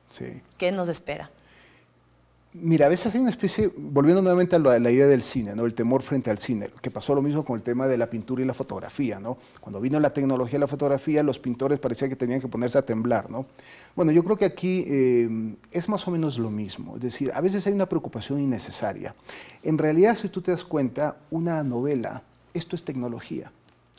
Sí. 0.09 0.41
¿Qué 0.57 0.71
nos 0.71 0.89
espera? 0.89 1.29
Mira, 2.57 2.85
a 2.85 2.89
veces 2.89 3.13
hay 3.13 3.19
una 3.19 3.31
especie, 3.31 3.69
volviendo 3.75 4.21
nuevamente 4.21 4.55
a 4.55 4.59
la, 4.59 4.89
idea 4.89 5.07
del 5.07 5.23
cine, 5.23 5.53
¿no? 5.53 5.65
el 5.65 5.73
temor 5.73 6.03
frente 6.03 6.31
al 6.31 6.37
cine, 6.37 6.69
que 6.81 6.89
pasó 6.89 7.13
lo 7.13 7.21
mismo 7.21 7.43
con 7.43 7.57
el 7.57 7.63
tema 7.63 7.85
de 7.85 7.97
la 7.97 8.09
pintura 8.09 8.41
y 8.41 8.45
la 8.45 8.53
fotografía. 8.53 9.19
¿no? 9.19 9.37
Cuando 9.59 9.81
vino 9.81 9.99
la 9.99 10.13
tecnología 10.13 10.53
de 10.53 10.59
la 10.59 10.67
fotografía, 10.67 11.21
los 11.21 11.37
pintores 11.37 11.79
parecía 11.79 12.07
que 12.07 12.15
tenían 12.15 12.39
que 12.39 12.47
ponerse 12.47 12.77
a 12.77 12.81
temblar. 12.85 13.29
¿no? 13.29 13.45
Bueno, 13.93 14.13
yo 14.13 14.23
creo 14.23 14.37
que 14.37 14.45
aquí 14.45 14.85
eh, 14.87 15.55
es 15.69 15.89
más 15.89 16.07
o 16.07 16.11
menos 16.11 16.37
lo 16.37 16.49
mismo. 16.49 16.95
Es 16.95 17.01
decir, 17.01 17.29
a 17.35 17.41
veces 17.41 17.67
hay 17.67 17.73
una 17.73 17.87
preocupación 17.87 18.39
innecesaria. 18.39 19.13
En 19.61 19.77
realidad, 19.77 20.15
si 20.15 20.29
tú 20.29 20.41
te 20.41 20.51
das 20.51 20.63
cuenta, 20.63 21.17
una 21.31 21.61
novela, 21.61 22.23
esto 22.53 22.77
es 22.77 22.85
tecnología. 22.85 23.51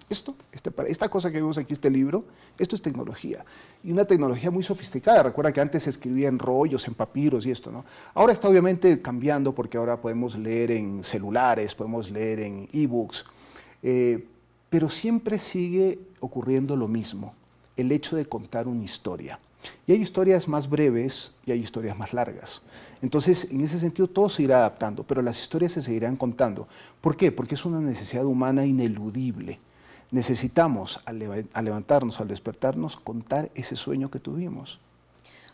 Esto, 0.09 0.37
este, 0.53 0.71
esta 0.87 1.09
cosa 1.09 1.33
que 1.33 1.39
vemos 1.39 1.59
aquí, 1.59 1.73
este 1.73 1.91
libro, 1.91 2.25
esto 2.59 2.77
es 2.77 2.83
tecnología. 2.83 3.45
Y 3.83 3.91
una 3.91 4.05
tecnología 4.05 4.53
muy 4.53 4.63
sofisticada. 4.63 5.25
Recuerda 5.25 5.53
que 5.53 5.61
antes 5.61 5.83
se 5.83 5.91
escribía 5.91 6.29
en 6.29 6.39
rollos, 6.39 6.87
en 6.87 6.95
papiros 6.95 7.45
y 7.45 7.51
esto, 7.51 7.73
¿no? 7.73 7.85
Ahora 8.15 8.33
está 8.33 8.49
obviamente 8.49 9.03
cambiando 9.03 9.53
porque 9.53 9.79
ahora 9.79 10.01
podemos 10.01 10.37
leer 10.37 10.71
en 10.71 11.03
celulares, 11.03 11.75
podemos 11.75 12.09
leer 12.09 12.41
en 12.41 12.69
ebooks. 12.73 13.25
Eh, 13.83 14.25
pero 14.71 14.89
siempre 14.89 15.41
sigue 15.41 15.99
ocurriendo 16.21 16.77
lo 16.77 16.87
mismo, 16.87 17.35
el 17.77 17.91
hecho 17.91 18.15
de 18.15 18.27
contar 18.27 18.69
una 18.69 18.85
historia. 18.85 19.41
Y 19.89 19.93
hay 19.93 20.03
historias 20.03 20.47
más 20.47 20.71
breves 20.71 21.35
y 21.45 21.51
hay 21.51 21.59
historias 21.59 21.99
más 21.99 22.13
largas. 22.13 22.63
Entonces, 23.03 23.51
en 23.51 23.61
ese 23.61 23.81
sentido, 23.81 24.07
todo 24.07 24.29
se 24.29 24.45
irá 24.45 24.59
adaptando, 24.59 25.03
pero 25.03 25.21
las 25.21 25.41
historias 25.41 25.73
se 25.73 25.83
seguirán 25.83 26.15
contando. 26.15 26.69
¿Por 27.01 27.17
qué? 27.17 27.33
Porque 27.33 27.57
es 27.57 27.65
una 27.65 27.81
necesidad 27.81 28.25
humana 28.25 28.65
ineludible 28.65 29.59
necesitamos 30.11 31.01
al, 31.05 31.19
levantarnos, 31.19 32.21
al 32.21 32.29
despertarnos, 32.29 32.97
contar 32.97 33.51
ese 33.55 33.77
sueño 33.77 34.11
que 34.11 34.21
tuvimos. 34.21 34.79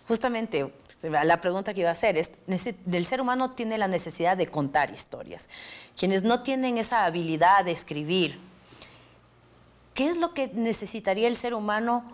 Justamente, 0.07 0.73
la 1.03 1.41
pregunta 1.41 1.73
que 1.73 1.81
iba 1.81 1.89
a 1.89 1.93
hacer 1.93 2.19
es, 2.19 2.33
del 2.85 3.07
ser 3.07 3.21
humano 3.21 3.53
tiene 3.53 3.79
la 3.79 3.89
necesidad 3.89 4.37
de 4.37 4.47
contar 4.47 4.91
historias. 4.91 5.49
Quienes 5.97 6.23
no 6.23 6.43
tienen 6.43 6.79
esa 6.79 7.05
habilidad 7.05 7.65
de 7.65 7.73
escribir, 7.73 8.39
¿qué 9.95 10.07
es 10.07 10.17
lo 10.17 10.35
que 10.35 10.49
necesitaría 10.49 11.29
el 11.29 11.37
ser 11.37 11.55
humano 11.55 12.05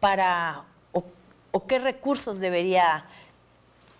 para, 0.00 0.64
o, 0.92 1.66
qué 1.66 1.78
recursos 1.78 2.38
debería 2.38 3.06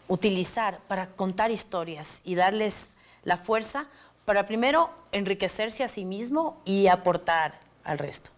utilizar 0.09 0.81
para 0.87 1.09
contar 1.09 1.51
historias 1.51 2.21
y 2.25 2.35
darles 2.35 2.97
la 3.25 3.39
fuerza 3.39 3.87
para 4.25 4.47
primero 4.47 4.91
enriquecerse 5.11 5.83
a 5.83 5.89
sí 5.89 6.05
mismo 6.05 6.61
y 6.65 6.89
aportar 6.89 7.66
al 7.87 7.99
resto? 7.99 8.31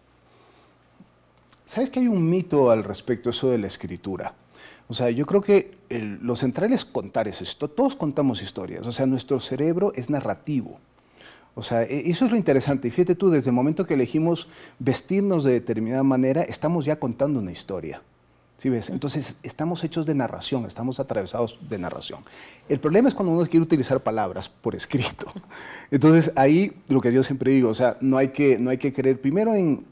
¿Sabes 1.65 1.89
que 1.89 1.99
hay 1.99 2.07
un 2.07 2.29
mito 2.29 2.71
al 2.71 2.83
respecto 2.83 3.29
eso 3.29 3.49
de 3.49 3.57
la 3.57 3.67
escritura? 3.67 4.33
O 4.87 4.93
sea, 4.93 5.11
yo 5.11 5.25
creo 5.27 5.41
que 5.41 5.77
lo 5.89 6.35
central 6.35 6.73
es 6.73 6.83
contar 6.83 7.27
es 7.27 7.41
esto. 7.41 7.67
Todos 7.69 7.95
contamos 7.95 8.41
historias. 8.41 8.87
O 8.87 8.91
sea, 8.91 9.05
nuestro 9.05 9.39
cerebro 9.39 9.93
es 9.93 10.09
narrativo. 10.09 10.79
O 11.53 11.61
sea, 11.61 11.83
e, 11.83 12.09
eso 12.09 12.25
es 12.25 12.31
lo 12.31 12.37
interesante. 12.37 12.87
Y 12.87 12.91
fíjate 12.91 13.13
tú, 13.13 13.29
desde 13.29 13.51
el 13.51 13.55
momento 13.55 13.85
que 13.85 13.93
elegimos 13.93 14.47
vestirnos 14.79 15.43
de 15.43 15.53
determinada 15.53 16.01
manera, 16.01 16.41
estamos 16.41 16.85
ya 16.85 16.97
contando 16.97 17.39
una 17.39 17.51
historia. 17.51 18.01
Entonces, 18.61 19.37
estamos 19.41 19.83
hechos 19.83 20.05
de 20.05 20.13
narración, 20.13 20.65
estamos 20.65 20.99
atravesados 20.99 21.57
de 21.69 21.77
narración. 21.77 22.19
El 22.67 22.79
problema 22.79 23.07
es 23.07 23.15
cuando 23.15 23.33
uno 23.33 23.45
quiere 23.45 23.63
utilizar 23.63 24.01
palabras 24.01 24.49
por 24.49 24.75
escrito. 24.75 25.31
Entonces, 25.91 26.31
ahí 26.35 26.73
lo 26.89 26.99
que 26.99 27.13
yo 27.13 27.23
siempre 27.23 27.51
digo, 27.51 27.69
o 27.69 27.73
sea, 27.73 27.97
no 28.01 28.17
hay 28.17 28.29
que, 28.29 28.57
no 28.59 28.69
hay 28.69 28.77
que 28.77 28.91
creer 28.91 29.21
primero 29.21 29.53
en, 29.53 29.85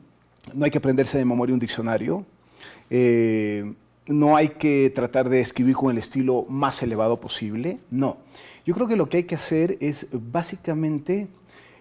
no 0.53 0.65
hay 0.65 0.71
que 0.71 0.79
aprenderse 0.79 1.17
de 1.17 1.23
memoria 1.23 1.53
un 1.53 1.59
diccionario, 1.59 2.25
eh, 2.89 3.73
no 4.07 4.35
hay 4.35 4.49
que 4.49 4.91
tratar 4.93 5.29
de 5.29 5.39
escribir 5.39 5.75
con 5.75 5.91
el 5.91 5.97
estilo 5.97 6.45
más 6.49 6.81
elevado 6.81 7.19
posible, 7.19 7.79
no. 7.89 8.17
Yo 8.65 8.73
creo 8.73 8.87
que 8.87 8.95
lo 8.97 9.07
que 9.07 9.17
hay 9.17 9.23
que 9.23 9.35
hacer 9.35 9.77
es 9.79 10.07
básicamente 10.11 11.27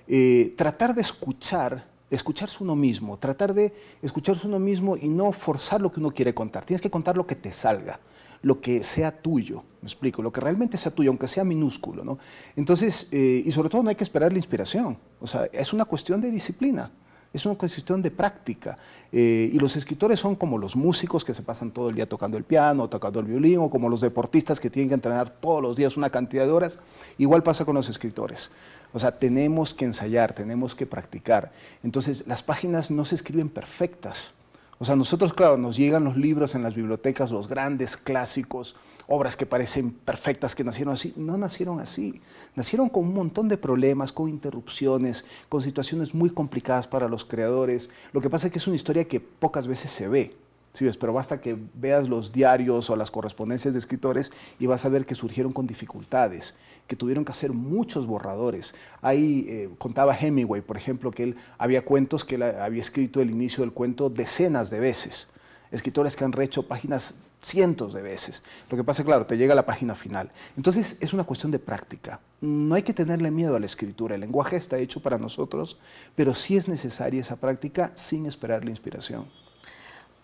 eh, 0.07 0.55
tratar 0.57 0.95
de 0.95 1.02
escuchar, 1.02 1.85
escucharse 2.10 2.62
uno 2.62 2.76
mismo, 2.76 3.18
tratar 3.18 3.54
de 3.54 3.72
escucharse 4.02 4.46
uno 4.46 4.58
mismo 4.58 4.96
y 4.96 5.08
no 5.08 5.32
forzar 5.32 5.80
lo 5.80 5.90
que 5.90 6.00
uno 6.00 6.12
quiere 6.12 6.34
contar. 6.34 6.64
Tienes 6.64 6.80
que 6.80 6.90
contar 6.90 7.16
lo 7.16 7.26
que 7.26 7.34
te 7.34 7.52
salga, 7.52 8.00
lo 8.42 8.60
que 8.60 8.82
sea 8.82 9.10
tuyo, 9.10 9.64
me 9.80 9.86
explico, 9.86 10.22
lo 10.22 10.32
que 10.32 10.40
realmente 10.40 10.78
sea 10.78 10.92
tuyo, 10.92 11.10
aunque 11.10 11.28
sea 11.28 11.44
minúsculo, 11.44 12.04
¿no? 12.04 12.18
Entonces, 12.54 13.08
eh, 13.10 13.42
y 13.44 13.50
sobre 13.50 13.68
todo 13.68 13.82
no 13.82 13.88
hay 13.88 13.96
que 13.96 14.04
esperar 14.04 14.32
la 14.32 14.38
inspiración, 14.38 14.98
o 15.20 15.26
sea, 15.26 15.46
es 15.52 15.72
una 15.72 15.84
cuestión 15.84 16.20
de 16.20 16.30
disciplina 16.30 16.90
es 17.37 17.47
una 17.47 17.55
cuestión 17.55 18.02
de 18.02 18.11
práctica. 18.11 18.78
Eh, 19.12 19.50
y 19.52 19.59
los 19.59 19.76
escritores 19.76 20.19
son 20.19 20.35
como 20.35 20.59
los 20.59 20.75
músicos 20.75 21.25
que 21.25 21.35
se 21.35 21.43
pasan 21.43 21.71
todo 21.71 21.90
el 21.90 21.95
día 21.95 22.09
tocando 22.09 22.37
el 22.37 22.45
piano, 22.45 22.88
tocando 22.88 23.21
el 23.21 23.26
violín, 23.26 23.59
o 23.59 23.71
como 23.71 23.88
los 23.88 24.00
deportistas 24.00 24.59
que 24.59 24.71
tienen 24.71 24.88
que 24.88 24.95
entrenar 24.95 25.31
todos 25.31 25.62
los 25.62 25.76
días 25.76 25.97
una 25.97 26.11
cantidad 26.11 26.45
de 26.45 26.52
horas. 26.52 26.81
Igual 27.19 27.43
pasa 27.43 27.64
con 27.64 27.75
los 27.75 27.88
escritores. 27.88 28.50
O 28.93 28.99
sea, 28.99 29.12
tenemos 29.19 29.75
que 29.75 29.85
ensayar, 29.85 30.33
tenemos 30.33 30.75
que 30.75 30.87
practicar. 30.87 31.52
Entonces, 31.85 32.26
las 32.26 32.43
páginas 32.43 32.90
no 32.90 33.05
se 33.05 33.14
escriben 33.14 33.49
perfectas. 33.49 34.33
O 34.78 34.85
sea, 34.85 34.95
nosotros, 34.95 35.33
claro, 35.33 35.56
nos 35.56 35.76
llegan 35.76 36.04
los 36.04 36.16
libros 36.16 36.54
en 36.54 36.62
las 36.62 36.75
bibliotecas, 36.75 37.30
los 37.30 37.49
grandes 37.49 37.97
clásicos, 37.97 38.76
obras 39.06 39.35
que 39.35 39.47
parecen 39.47 39.90
perfectas, 39.90 40.54
que 40.54 40.64
nacieron 40.64 40.92
así. 40.92 41.14
No 41.16 41.38
nacieron 41.38 41.80
así. 41.80 42.21
Nacieron 42.54 42.90
con 42.90 43.04
un 43.04 43.14
montón 43.14 43.49
de 43.49 43.56
problemas, 43.56 44.12
con 44.12 44.28
interrupciones, 44.28 45.25
con 45.49 45.62
situaciones 45.62 46.14
muy 46.14 46.28
complicadas 46.28 46.87
para 46.87 47.09
los 47.09 47.25
creadores. 47.25 47.88
Lo 48.12 48.21
que 48.21 48.28
pasa 48.28 48.49
es 48.49 48.52
que 48.52 48.59
es 48.59 48.66
una 48.66 48.76
historia 48.76 49.09
que 49.09 49.18
pocas 49.21 49.66
veces 49.66 49.90
se 49.90 50.09
ve. 50.09 50.37
¿sí 50.76 50.85
ves? 50.85 50.99
Pero 50.99 51.14
basta 51.14 51.40
que 51.40 51.56
veas 51.75 52.06
los 52.06 52.33
diarios 52.33 52.90
o 52.90 52.97
las 52.97 53.11
correspondencias 53.11 53.73
de 53.73 53.80
escritores 53.80 54.30
y 54.59 54.66
vas 54.66 54.85
a 54.85 54.90
ver 54.90 55.06
que 55.06 55.14
surgieron 55.14 55.54
con 55.54 55.66
dificultades 55.66 56.54
que 56.87 56.97
tuvieron 56.97 57.25
que 57.25 57.33
hacer 57.33 57.52
muchos 57.52 58.07
borradores. 58.07 58.75
Ahí 59.02 59.47
eh, 59.49 59.71
contaba 59.78 60.16
Hemingway, 60.16 60.62
por 60.62 60.76
ejemplo, 60.76 61.11
que 61.11 61.25
él 61.25 61.37
había 61.59 61.85
cuentos 61.85 62.25
que 62.25 62.37
él 62.37 62.43
había 62.43 62.81
escrito 62.81 63.21
el 63.21 63.31
inicio 63.31 63.62
del 63.62 63.73
cuento 63.73 64.11
decenas 64.11 64.71
de 64.71 64.81
veces. 64.81 65.28
Escritores 65.71 66.16
que 66.16 66.25
han 66.25 66.33
rehecho 66.33 66.66
páginas 66.66 67.16
cientos 67.43 67.93
de 67.93 68.02
veces. 68.02 68.43
Lo 68.71 68.76
que 68.76 68.85
pasa, 68.85 69.05
claro, 69.05 69.26
te 69.26 69.37
llega 69.37 69.52
a 69.52 69.57
la 69.57 69.66
página 69.66 69.95
final. 69.95 70.31
Entonces 70.57 70.97
es 71.00 71.12
una 71.12 71.25
cuestión 71.25 71.52
de 71.52 71.59
práctica. 71.59 72.21
No 72.40 72.75
hay 72.75 72.83
que 72.83 72.93
tenerle 72.93 73.31
miedo 73.31 73.57
a 73.57 73.61
la 73.61 73.66
escritura. 73.66 74.14
El 74.14 74.23
lenguaje 74.23 74.57
está 74.57 74.78
hecho 74.78 75.00
para 75.00 75.19
nosotros, 75.19 75.78
pero 76.14 76.35
sí 76.35 76.57
es 76.57 76.69
necesaria 76.69 77.21
esa 77.21 77.37
práctica 77.37 77.93
sin 77.95 78.26
esperar 78.26 78.64
la 78.64 78.71
inspiración. 78.71 79.26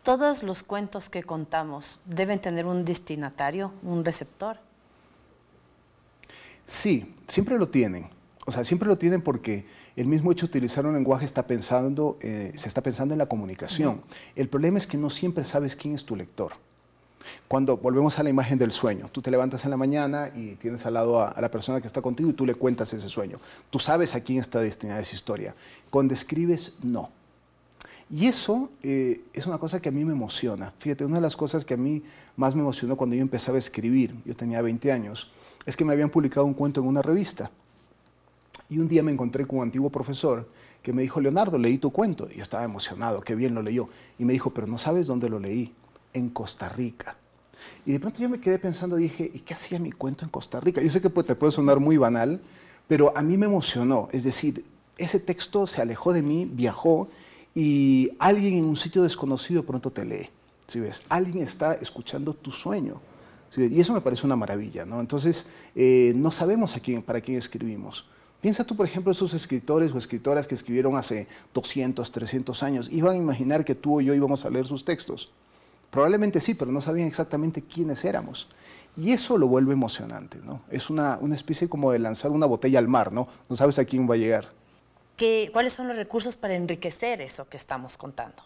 Todos 0.03 0.43
los 0.43 0.65
cuentos 0.65 1.09
que 1.09 1.23
contamos 1.23 2.01
deben 2.07 2.41
tener 2.41 2.67
un 2.67 2.85
destinatario, 2.85 3.73
un 3.85 4.05
receptor. 4.05 4.59
Sí, 6.67 7.15
siempre 7.29 7.59
lo 7.59 7.69
tienen. 7.69 8.07
O 8.45 8.53
sea, 8.53 8.65
siempre 8.65 8.89
lo 8.89 8.97
tienen 8.97 9.23
porque 9.23 9.67
el 9.95 10.07
mismo 10.07 10.33
hecho 10.33 10.47
de 10.47 10.51
utilizar 10.51 10.87
un 10.87 10.95
lenguaje 10.95 11.25
está 11.25 11.47
pensando, 11.47 12.19
eh, 12.21 12.53
se 12.57 12.69
está 12.69 12.81
pensando 12.81 13.15
en 13.15 13.19
la 13.19 13.27
comunicación. 13.27 14.03
El 14.35 14.49
problema 14.49 14.79
es 14.79 14.87
que 14.87 14.97
no 14.97 15.11
siempre 15.11 15.45
sabes 15.45 15.77
quién 15.77 15.95
es 15.95 16.05
tu 16.05 16.17
lector. 16.17 16.53
Cuando 17.47 17.77
volvemos 17.77 18.19
a 18.19 18.23
la 18.23 18.31
imagen 18.31 18.59
del 18.59 18.73
sueño, 18.73 19.09
tú 19.13 19.23
te 19.23 19.31
levantas 19.31 19.65
en 19.65 19.71
la 19.71 19.77
mañana 19.77 20.31
y 20.35 20.55
tienes 20.57 20.87
al 20.87 20.95
lado 20.95 21.21
a, 21.21 21.41
la 21.41 21.51
persona 21.51 21.81
que 21.81 21.87
está 21.87 22.01
contigo 22.01 22.31
y 22.31 22.33
tú 22.33 22.47
le 22.47 22.55
cuentas 22.55 22.93
ese 22.95 23.09
sueño. 23.09 23.39
Tú 23.71 23.79
sabes 23.79 24.15
a 24.15 24.21
quién 24.21 24.39
está 24.39 24.61
destinada 24.61 25.01
esa 25.01 25.15
historia. 25.15 25.55
Cuando 25.91 26.15
escribes, 26.15 26.75
no. 26.83 27.11
Y 28.11 28.27
eso 28.27 28.71
eh, 28.83 29.23
es 29.33 29.47
una 29.47 29.59
cosa 29.59 29.81
que 29.81 29.89
a 29.89 29.93
mí 29.93 30.05
me 30.05 30.13
emociona. 30.13 30.73
Fíjate, 30.79 31.05
una 31.05 31.17
de 31.17 31.23
las 31.23 31.37
cosas 31.37 31.65
que 31.65 31.75
a 31.75 31.77
mí 31.77 32.03
más 32.37 32.55
me 32.55 32.63
emocionó 32.63 32.97
cuando 32.97 33.15
yo 33.15 33.23
empezaba 33.23 33.57
a 33.57 33.59
escribir, 33.59 34.15
yo 34.25 34.35
tenía 34.35 34.61
20 34.61 34.91
años, 34.91 35.31
es 35.67 35.77
que 35.77 35.85
me 35.85 35.93
habían 35.93 36.11
publicado 36.11 36.47
un 36.47 36.55
cuento 36.55 36.81
en 36.81 36.87
una 36.87 37.03
revista. 37.03 37.51
Y 38.69 38.79
un 38.79 38.89
día 38.89 39.03
me 39.03 39.13
encontré 39.13 39.47
con 39.47 39.59
un 39.59 39.65
antiguo 39.65 39.91
profesor 39.91 40.49
que 40.83 40.93
me 40.93 41.03
dijo, 41.03 41.21
Leonardo, 41.21 41.59
leí 41.59 41.79
tu 41.79 41.91
cuento. 41.91 42.29
Y 42.31 42.37
yo 42.37 42.43
estaba 42.43 42.65
emocionado, 42.65 43.21
qué 43.21 43.35
bien 43.35 43.55
lo 43.55 43.63
leyó. 43.63 43.89
Y 44.19 44.25
me 44.25 44.33
dijo, 44.33 44.51
pero 44.51 44.67
no 44.67 44.79
sabes 44.79 45.07
dónde 45.07 45.29
lo 45.29 45.39
leí, 45.39 45.73
en 46.13 46.31
Costa 46.31 46.69
Rica. 46.69 47.17
Y 47.87 47.93
de 47.93 48.01
pronto 48.01 48.19
yo 48.21 48.29
me 48.29 48.41
quedé 48.41 48.59
pensando, 48.59 48.97
dije, 48.97 49.31
¿y 49.33 49.41
qué 49.41 49.55
hacía 49.55 49.79
mi 49.79 49.93
cuento 49.93 50.25
en 50.25 50.31
Costa 50.31 50.59
Rica? 50.59 50.83
Yo 50.83 50.91
sé 50.91 51.01
que 51.01 51.11
te 51.11 51.35
puede 51.35 51.53
sonar 51.53 51.79
muy 51.79 51.97
banal, 51.97 52.41
pero 52.89 53.17
a 53.17 53.23
mí 53.23 53.37
me 53.37 53.47
emocionó. 53.47 54.09
Es 54.13 54.25
decir, 54.25 54.65
ese 54.99 55.21
texto 55.21 55.67
se 55.67 55.81
alejó 55.81 56.13
de 56.13 56.23
mí, 56.23 56.49
viajó, 56.51 57.09
y 57.55 58.11
alguien 58.19 58.55
en 58.55 58.65
un 58.65 58.77
sitio 58.77 59.03
desconocido 59.03 59.65
pronto 59.65 59.91
te 59.91 60.05
lee. 60.05 60.29
¿sí 60.67 60.81
ves? 60.81 61.03
Alguien 61.09 61.45
está 61.45 61.75
escuchando 61.75 62.33
tu 62.33 62.51
sueño 62.51 63.01
y 63.57 63.81
eso 63.81 63.93
me 63.93 64.01
parece 64.01 64.27
una 64.27 64.37
maravilla, 64.37 64.85
¿no? 64.85 65.01
Entonces, 65.01 65.47
eh, 65.75 66.13
no 66.17 66.31
sabemos 66.31 66.77
a 66.77 66.81
quién, 66.81 67.03
para 67.03 67.21
quién 67.21 67.39
escribimos. 67.39 68.07
Piensa 68.41 68.65
tú, 68.65 68.75
por 68.75 68.87
ejemplo, 68.87 69.13
esos 69.13 69.35
escritores 69.35 69.93
o 69.93 69.99
escritoras 69.99 70.49
que 70.49 70.55
escribieron 70.55 70.97
hace 70.97 71.29
200, 71.55 72.11
300 72.11 72.63
años. 72.63 72.89
¿Iban 72.91 73.13
a 73.13 73.17
imaginar 73.17 73.65
que 73.65 73.75
tú 73.75 73.99
o 73.99 74.01
yo 74.01 74.15
íbamos 74.15 74.45
a 74.45 74.51
leer 74.51 74.67
sus 74.67 74.85
textos? 74.85 75.31
Probablemente 75.91 76.41
sí, 76.41 76.55
pero 76.55 76.73
no 76.73 76.81
sabían 76.81 77.07
exactamente 77.07 77.63
quiénes 77.63 78.05
éramos. 78.05 78.49
Y 78.97 79.13
eso 79.13 79.39
lo 79.39 79.47
vuelve 79.47 79.73
emocionante, 79.73 80.39
¿no? 80.43 80.63
Es 80.71 80.91
una, 80.91 81.19
una 81.21 81.35
especie 81.35 81.69
como 81.69 81.93
de 81.93 81.99
lanzar 81.99 82.33
una 82.33 82.47
botella 82.47 82.79
al 82.79 82.89
mar, 82.89 83.13
¿no? 83.13 83.29
No 83.49 83.57
sabes 83.57 83.79
a 83.79 83.85
quién 83.85 84.11
va 84.11 84.15
a 84.15 84.19
llegar. 84.19 84.49
¿Qué, 85.17 85.51
¿Cuáles 85.53 85.73
son 85.73 85.87
los 85.89 85.97
recursos 85.97 86.37
para 86.37 86.55
enriquecer 86.55 87.21
eso 87.21 87.49
que 87.49 87.57
estamos 87.57 87.97
contando? 87.97 88.43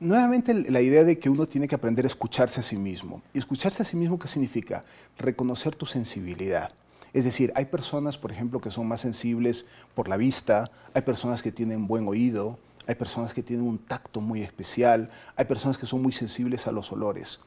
Nuevamente 0.00 0.54
la 0.54 0.80
idea 0.80 1.04
de 1.04 1.18
que 1.18 1.28
uno 1.28 1.46
tiene 1.46 1.68
que 1.68 1.74
aprender 1.74 2.04
a 2.04 2.08
escucharse 2.08 2.60
a 2.60 2.62
sí 2.62 2.76
mismo. 2.76 3.22
¿Y 3.34 3.38
escucharse 3.38 3.82
a 3.82 3.84
sí 3.84 3.96
mismo 3.96 4.18
qué 4.18 4.28
significa? 4.28 4.84
Reconocer 5.18 5.74
tu 5.74 5.86
sensibilidad. 5.86 6.72
Es 7.12 7.24
decir, 7.24 7.52
hay 7.54 7.66
personas, 7.66 8.18
por 8.18 8.30
ejemplo, 8.30 8.60
que 8.60 8.70
son 8.70 8.86
más 8.86 9.00
sensibles 9.00 9.66
por 9.94 10.08
la 10.08 10.16
vista, 10.16 10.70
hay 10.94 11.02
personas 11.02 11.42
que 11.42 11.52
tienen 11.52 11.86
buen 11.86 12.06
oído, 12.06 12.58
hay 12.86 12.94
personas 12.94 13.34
que 13.34 13.42
tienen 13.42 13.66
un 13.66 13.78
tacto 13.78 14.20
muy 14.20 14.42
especial, 14.42 15.10
hay 15.36 15.44
personas 15.44 15.78
que 15.78 15.86
son 15.86 16.02
muy 16.02 16.12
sensibles 16.12 16.66
a 16.66 16.72
los 16.72 16.92
olores. 16.92 17.40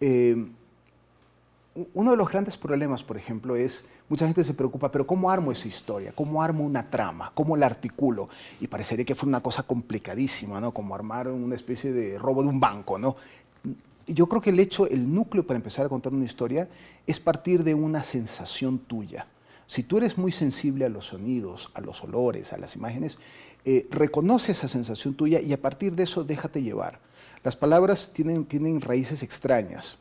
Eh, 0.00 0.36
uno 1.94 2.12
de 2.12 2.16
los 2.16 2.28
grandes 2.28 2.56
problemas, 2.56 3.02
por 3.02 3.16
ejemplo, 3.16 3.56
es 3.56 3.84
mucha 4.08 4.26
gente 4.26 4.44
se 4.44 4.54
preocupa, 4.54 4.92
pero 4.92 5.06
¿cómo 5.06 5.30
armo 5.30 5.50
esa 5.50 5.66
historia? 5.66 6.12
¿Cómo 6.14 6.42
armo 6.42 6.64
una 6.64 6.88
trama? 6.88 7.32
¿Cómo 7.34 7.56
la 7.56 7.66
articulo? 7.66 8.28
Y 8.60 8.68
parecería 8.68 9.04
que 9.04 9.14
fue 9.14 9.28
una 9.28 9.42
cosa 9.42 9.64
complicadísima, 9.64 10.60
¿no? 10.60 10.72
Como 10.72 10.94
armar 10.94 11.28
una 11.28 11.54
especie 11.54 11.92
de 11.92 12.18
robo 12.18 12.42
de 12.42 12.48
un 12.48 12.60
banco, 12.60 12.98
¿no? 12.98 13.16
Yo 14.06 14.26
creo 14.28 14.40
que 14.40 14.50
el 14.50 14.60
hecho, 14.60 14.86
el 14.86 15.12
núcleo 15.12 15.46
para 15.46 15.56
empezar 15.56 15.86
a 15.86 15.88
contar 15.88 16.12
una 16.12 16.26
historia 16.26 16.68
es 17.06 17.18
partir 17.18 17.64
de 17.64 17.74
una 17.74 18.04
sensación 18.04 18.78
tuya. 18.78 19.26
Si 19.66 19.82
tú 19.82 19.96
eres 19.96 20.18
muy 20.18 20.30
sensible 20.30 20.84
a 20.84 20.90
los 20.90 21.06
sonidos, 21.06 21.70
a 21.74 21.80
los 21.80 22.04
olores, 22.04 22.52
a 22.52 22.58
las 22.58 22.76
imágenes, 22.76 23.18
eh, 23.64 23.88
reconoce 23.90 24.52
esa 24.52 24.68
sensación 24.68 25.14
tuya 25.14 25.40
y 25.40 25.54
a 25.54 25.60
partir 25.60 25.94
de 25.94 26.02
eso 26.02 26.22
déjate 26.22 26.62
llevar. 26.62 27.00
Las 27.42 27.56
palabras 27.56 28.12
tienen, 28.12 28.44
tienen 28.44 28.82
raíces 28.82 29.22
extrañas. 29.22 29.98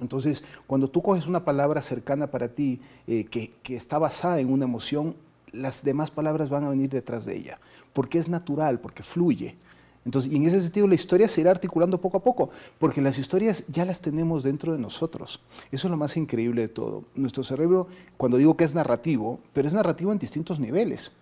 Entonces, 0.00 0.44
cuando 0.66 0.88
tú 0.88 1.02
coges 1.02 1.26
una 1.26 1.44
palabra 1.44 1.82
cercana 1.82 2.28
para 2.28 2.48
ti 2.48 2.80
eh, 3.06 3.24
que, 3.24 3.52
está 3.74 3.98
basada 3.98 4.40
en 4.40 4.52
una 4.52 4.64
emoción, 4.64 5.14
las 5.52 5.82
demás 5.82 6.10
palabras 6.10 6.48
van 6.48 6.64
a 6.64 6.68
venir 6.68 6.90
detrás 6.90 7.24
de 7.24 7.36
ella, 7.36 7.58
porque 7.92 8.18
es 8.18 8.28
natural, 8.28 8.78
porque 8.80 9.02
fluye. 9.02 9.56
Entonces, 10.04 10.32
y 10.32 10.36
en 10.36 10.46
ese 10.46 10.60
sentido 10.60 10.86
la 10.86 10.94
historia 10.94 11.28
se 11.28 11.40
irá 11.40 11.50
articulando 11.50 12.00
poco 12.00 12.18
a 12.18 12.22
poco, 12.22 12.50
porque 12.78 13.02
las 13.02 13.18
historias 13.18 13.64
ya 13.68 13.84
las 13.84 14.00
tenemos 14.00 14.42
dentro 14.42 14.72
de 14.72 14.78
nosotros. 14.78 15.40
Eso 15.72 15.86
es 15.86 15.90
lo 15.90 15.96
más 15.96 16.16
increíble 16.16 16.62
de 16.62 16.68
todo. 16.68 17.04
Nuestro 17.14 17.44
cerebro, 17.44 17.88
cuando 18.16 18.36
digo 18.36 18.56
que 18.56 18.64
es 18.64 18.74
narrativo, 18.74 19.40
pero 19.52 19.66
es 19.66 19.74
narrativo 19.74 20.12
en 20.12 20.18
distintos 20.18 20.60
niveles. 20.60 21.12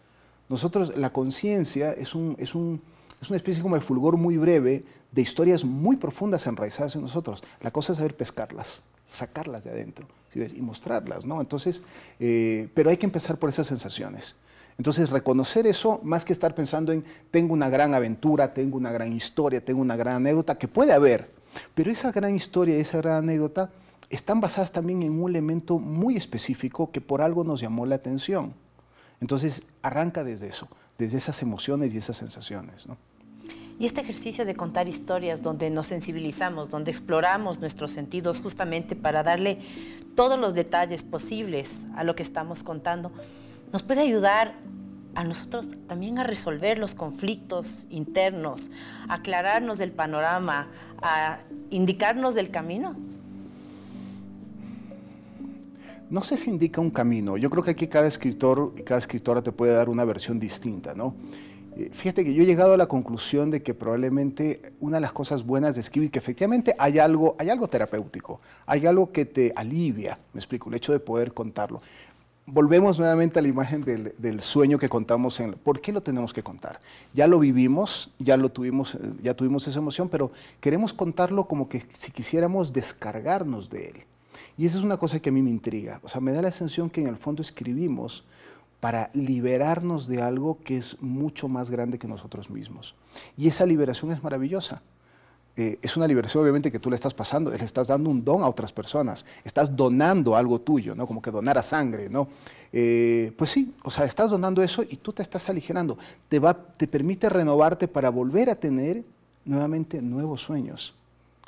Nosotros, 0.49 0.97
la 0.97 1.13
conciencia 1.13 1.93
es, 1.93 2.15
un, 2.15 2.37
es, 2.39 2.55
un, 2.55 2.81
es 3.21 3.31
una 3.31 3.39
especie 3.39 3.63
como 3.63 3.75
de 3.75 3.81
fulgor 3.81 4.17
muy 4.17 4.37
breve 4.37 4.85
de 5.17 5.23
historias 5.23 5.65
muy 5.65 5.97
profundas 5.97 6.47
enraizadas 6.47 6.95
en 6.95 7.01
nosotros. 7.03 7.43
La 7.63 7.71
cosa 7.71 7.93
es 7.93 7.97
saber 7.97 8.15
pescarlas, 8.15 8.83
sacarlas 9.09 9.65
de 9.65 9.71
adentro 9.71 10.07
y 10.35 10.61
mostrarlas, 10.61 11.25
¿no? 11.25 11.41
Entonces, 11.41 11.83
eh, 12.21 12.69
pero 12.75 12.91
hay 12.91 12.99
que 12.99 13.07
empezar 13.07 13.39
por 13.39 13.49
esas 13.49 13.67
sensaciones. 13.67 14.37
Entonces, 14.77 15.09
reconocer 15.09 15.67
eso, 15.67 16.01
más 16.03 16.27
que 16.27 16.35
estar 16.35 16.55
pensando 16.55 16.93
en, 16.93 17.03
tengo 17.31 17.55
una 17.55 17.71
gran 17.71 17.95
aventura, 17.95 18.53
tengo 18.53 18.77
una 18.77 18.93
gran 18.93 19.11
historia, 19.15 19.65
tengo 19.65 19.81
una 19.81 19.97
gran 19.97 20.17
anécdota, 20.17 20.59
que 20.59 20.69
puede 20.69 20.93
haber, 20.93 21.31
pero 21.75 21.91
esa 21.91 22.13
gran 22.13 22.37
historia, 22.37 22.77
esa 22.77 22.99
gran 22.99 23.25
anécdota, 23.25 23.71
están 24.11 24.43
basadas 24.43 24.71
también 24.71 25.03
en 25.03 25.19
un 25.19 25.31
elemento 25.31 25.79
muy 25.79 26.19
específico 26.19 26.93
que 26.93 27.01
por 27.01 27.23
algo 27.23 27.43
nos 27.43 27.63
llamó 27.63 27.87
la 27.87 27.95
atención. 27.95 28.53
Entonces, 29.23 29.63
arranca 29.81 30.25
desde 30.25 30.49
eso, 30.49 30.69
desde 30.99 31.17
esas 31.17 31.41
emociones 31.41 31.95
y 31.95 31.97
esas 31.97 32.19
sensaciones. 32.19 32.87
Y 33.79 33.87
este 33.87 34.01
ejercicio 34.01 34.47
de 34.47 34.55
contar 34.55 34.89
historias 34.89 35.43
donde 35.43 35.69
nos 35.71 35.87
sensibilizamos, 35.87 36.71
donde 36.71 36.91
exploramos 36.91 37.61
nuestros 37.61 37.91
sentidos 37.91 38.41
justamente 38.41 38.97
para 38.97 39.23
darle 39.23 39.59
todos 40.15 40.39
los 40.39 40.55
detalles 40.55 41.03
posibles 41.03 41.87
a 41.95 42.03
lo 42.03 42.17
que 42.17 42.23
estamos 42.23 42.63
contando, 42.63 43.13
nos 43.73 43.83
puede 43.83 44.01
ayudar 44.01 44.55
a 45.17 45.25
nosotros 45.25 45.71
también 45.87 46.19
a 46.19 46.25
resolver 46.25 46.79
los 46.79 46.95
conflictos 46.95 47.87
internos, 47.91 48.71
a 49.09 49.15
aclararnos 49.15 49.79
del 49.79 49.91
panorama, 49.91 50.69
a 51.01 51.39
indicarnos 51.71 52.35
del 52.35 52.51
camino? 52.51 52.95
No 56.11 56.23
sé 56.23 56.37
si 56.37 56.51
indica 56.51 56.81
un 56.81 56.91
camino. 56.91 57.37
Yo 57.39 57.51
creo 57.51 57.65
que 57.65 57.73
aquí 57.73 57.89
cada 57.89 58.07
escritor 58.07 58.75
y 58.77 58.83
cada 58.83 58.99
escritora 58.99 59.43
te 59.43 59.53
puede 59.53 59.73
dar 59.73 59.89
una 59.89 60.05
versión 60.05 60.39
distinta, 60.39 60.95
¿no? 60.95 61.15
Fíjate 61.93 62.25
que 62.25 62.33
yo 62.33 62.43
he 62.43 62.47
llegado 62.47 62.75
a 62.75 62.77
la 62.77 62.87
conclusión 62.87 63.51
de 63.51 63.63
que 63.63 63.75
probablemente 63.75 64.73
una 64.81 64.97
de 64.97 65.03
las 65.03 65.13
cosas 65.13 65.45
buenas 65.45 65.75
de 65.75 65.83
escribir, 65.83 66.11
que 66.11 66.19
efectivamente 66.19 66.75
hay 66.79 66.99
algo, 66.99 67.37
hay 67.39 67.51
algo 67.51 67.69
terapéutico, 67.69 68.41
hay 68.65 68.87
algo 68.87 69.13
que 69.13 69.27
te 69.27 69.53
alivia, 69.55 70.19
me 70.33 70.41
explico, 70.41 70.69
el 70.71 70.77
hecho 70.77 70.93
de 70.93 71.01
poder 71.01 71.35
contarlo 71.35 71.81
volvemos 72.47 72.99
nuevamente 72.99 73.39
a 73.41 73.43
la 73.43 73.49
imagen 73.49 73.83
del, 73.83 74.41
sueño 74.41 74.79
que 74.79 74.89
contamos 74.89 75.41
en 75.41 75.53
¿por 75.55 75.81
qué 75.81 75.93
lo 75.93 76.01
tenemos 76.01 76.33
que 76.33 76.43
contar? 76.43 76.81
Ya 77.13 77.27
lo 77.27 77.41
vivimos, 77.41 78.11
ya 78.19 78.37
lo 78.37 78.51
tuvimos, 78.51 78.97
ya 79.23 79.35
tuvimos 79.35 79.67
esa 79.67 79.81
emoción, 79.81 80.09
pero 80.09 80.31
queremos 80.61 80.95
contarlo 80.95 81.47
como 81.47 81.69
que 81.69 81.85
si 81.99 82.13
quisiéramos 82.13 82.73
descargarnos 82.73 83.69
de 83.69 83.89
él. 83.89 83.97
Y 84.57 84.67
esa 84.67 84.79
es 84.79 84.85
una 84.85 84.97
cosa 84.97 85.21
que 85.21 85.29
a 85.29 85.33
mí 85.33 85.43
me 85.43 85.51
intriga. 85.51 86.01
O 86.03 86.09
sea, 86.09 86.21
me 86.21 86.33
da 86.33 86.41
la 86.41 86.51
sensación 86.51 86.89
que 86.89 87.03
en 87.03 87.09
el 87.09 87.17
fondo 87.17 87.43
escribimos 87.43 88.25
para 88.81 89.11
liberarnos 89.15 90.07
de 90.07 90.23
algo 90.23 90.59
que 90.63 90.79
es 90.79 91.01
mucho 91.01 91.49
más 91.49 91.71
grande 91.71 91.99
que 91.99 92.09
nosotros 92.09 92.51
mismos. 92.51 92.95
Y 93.37 93.49
esa 93.49 93.67
liberación 93.67 94.13
es 94.13 94.23
maravillosa. 94.23 94.83
Eh, 95.59 95.79
es 95.81 95.97
una 95.97 96.07
liberación 96.07 96.43
obviamente 96.43 96.71
que 96.71 96.79
tú 96.79 96.91
le 96.91 96.97
estás 96.97 97.15
pasando, 97.15 97.51
le 97.51 97.57
estás 97.57 97.87
dando 97.87 98.11
un 98.11 98.23
don 98.23 98.43
a 98.43 98.49
otras 98.49 98.73
personas, 98.73 99.25
estás 99.43 99.75
donando 99.75 100.37
algo 100.37 100.61
tuyo, 100.61 100.95
¿no? 100.95 101.07
Como 101.07 101.23
que 101.23 101.31
donar 101.31 101.57
a 101.57 101.63
sangre, 101.63 102.11
¿no? 102.11 102.29
Eh, 102.73 103.33
pues 103.39 103.53
sí, 103.53 103.75
o 103.83 103.91
sea, 103.91 104.05
estás 104.05 104.31
donando 104.31 104.63
eso 104.63 104.83
y 104.83 104.97
tú 104.97 105.15
te 105.15 105.23
estás 105.23 105.49
aligerando, 105.49 105.97
te, 106.29 106.39
va, 106.39 106.53
te 106.53 106.87
permite 106.87 107.31
renovarte 107.31 107.89
para 107.89 108.11
volver 108.11 108.51
a 108.51 108.57
tener 108.57 109.03
nuevamente 109.47 110.03
nuevos 110.03 110.43
sueños, 110.43 110.95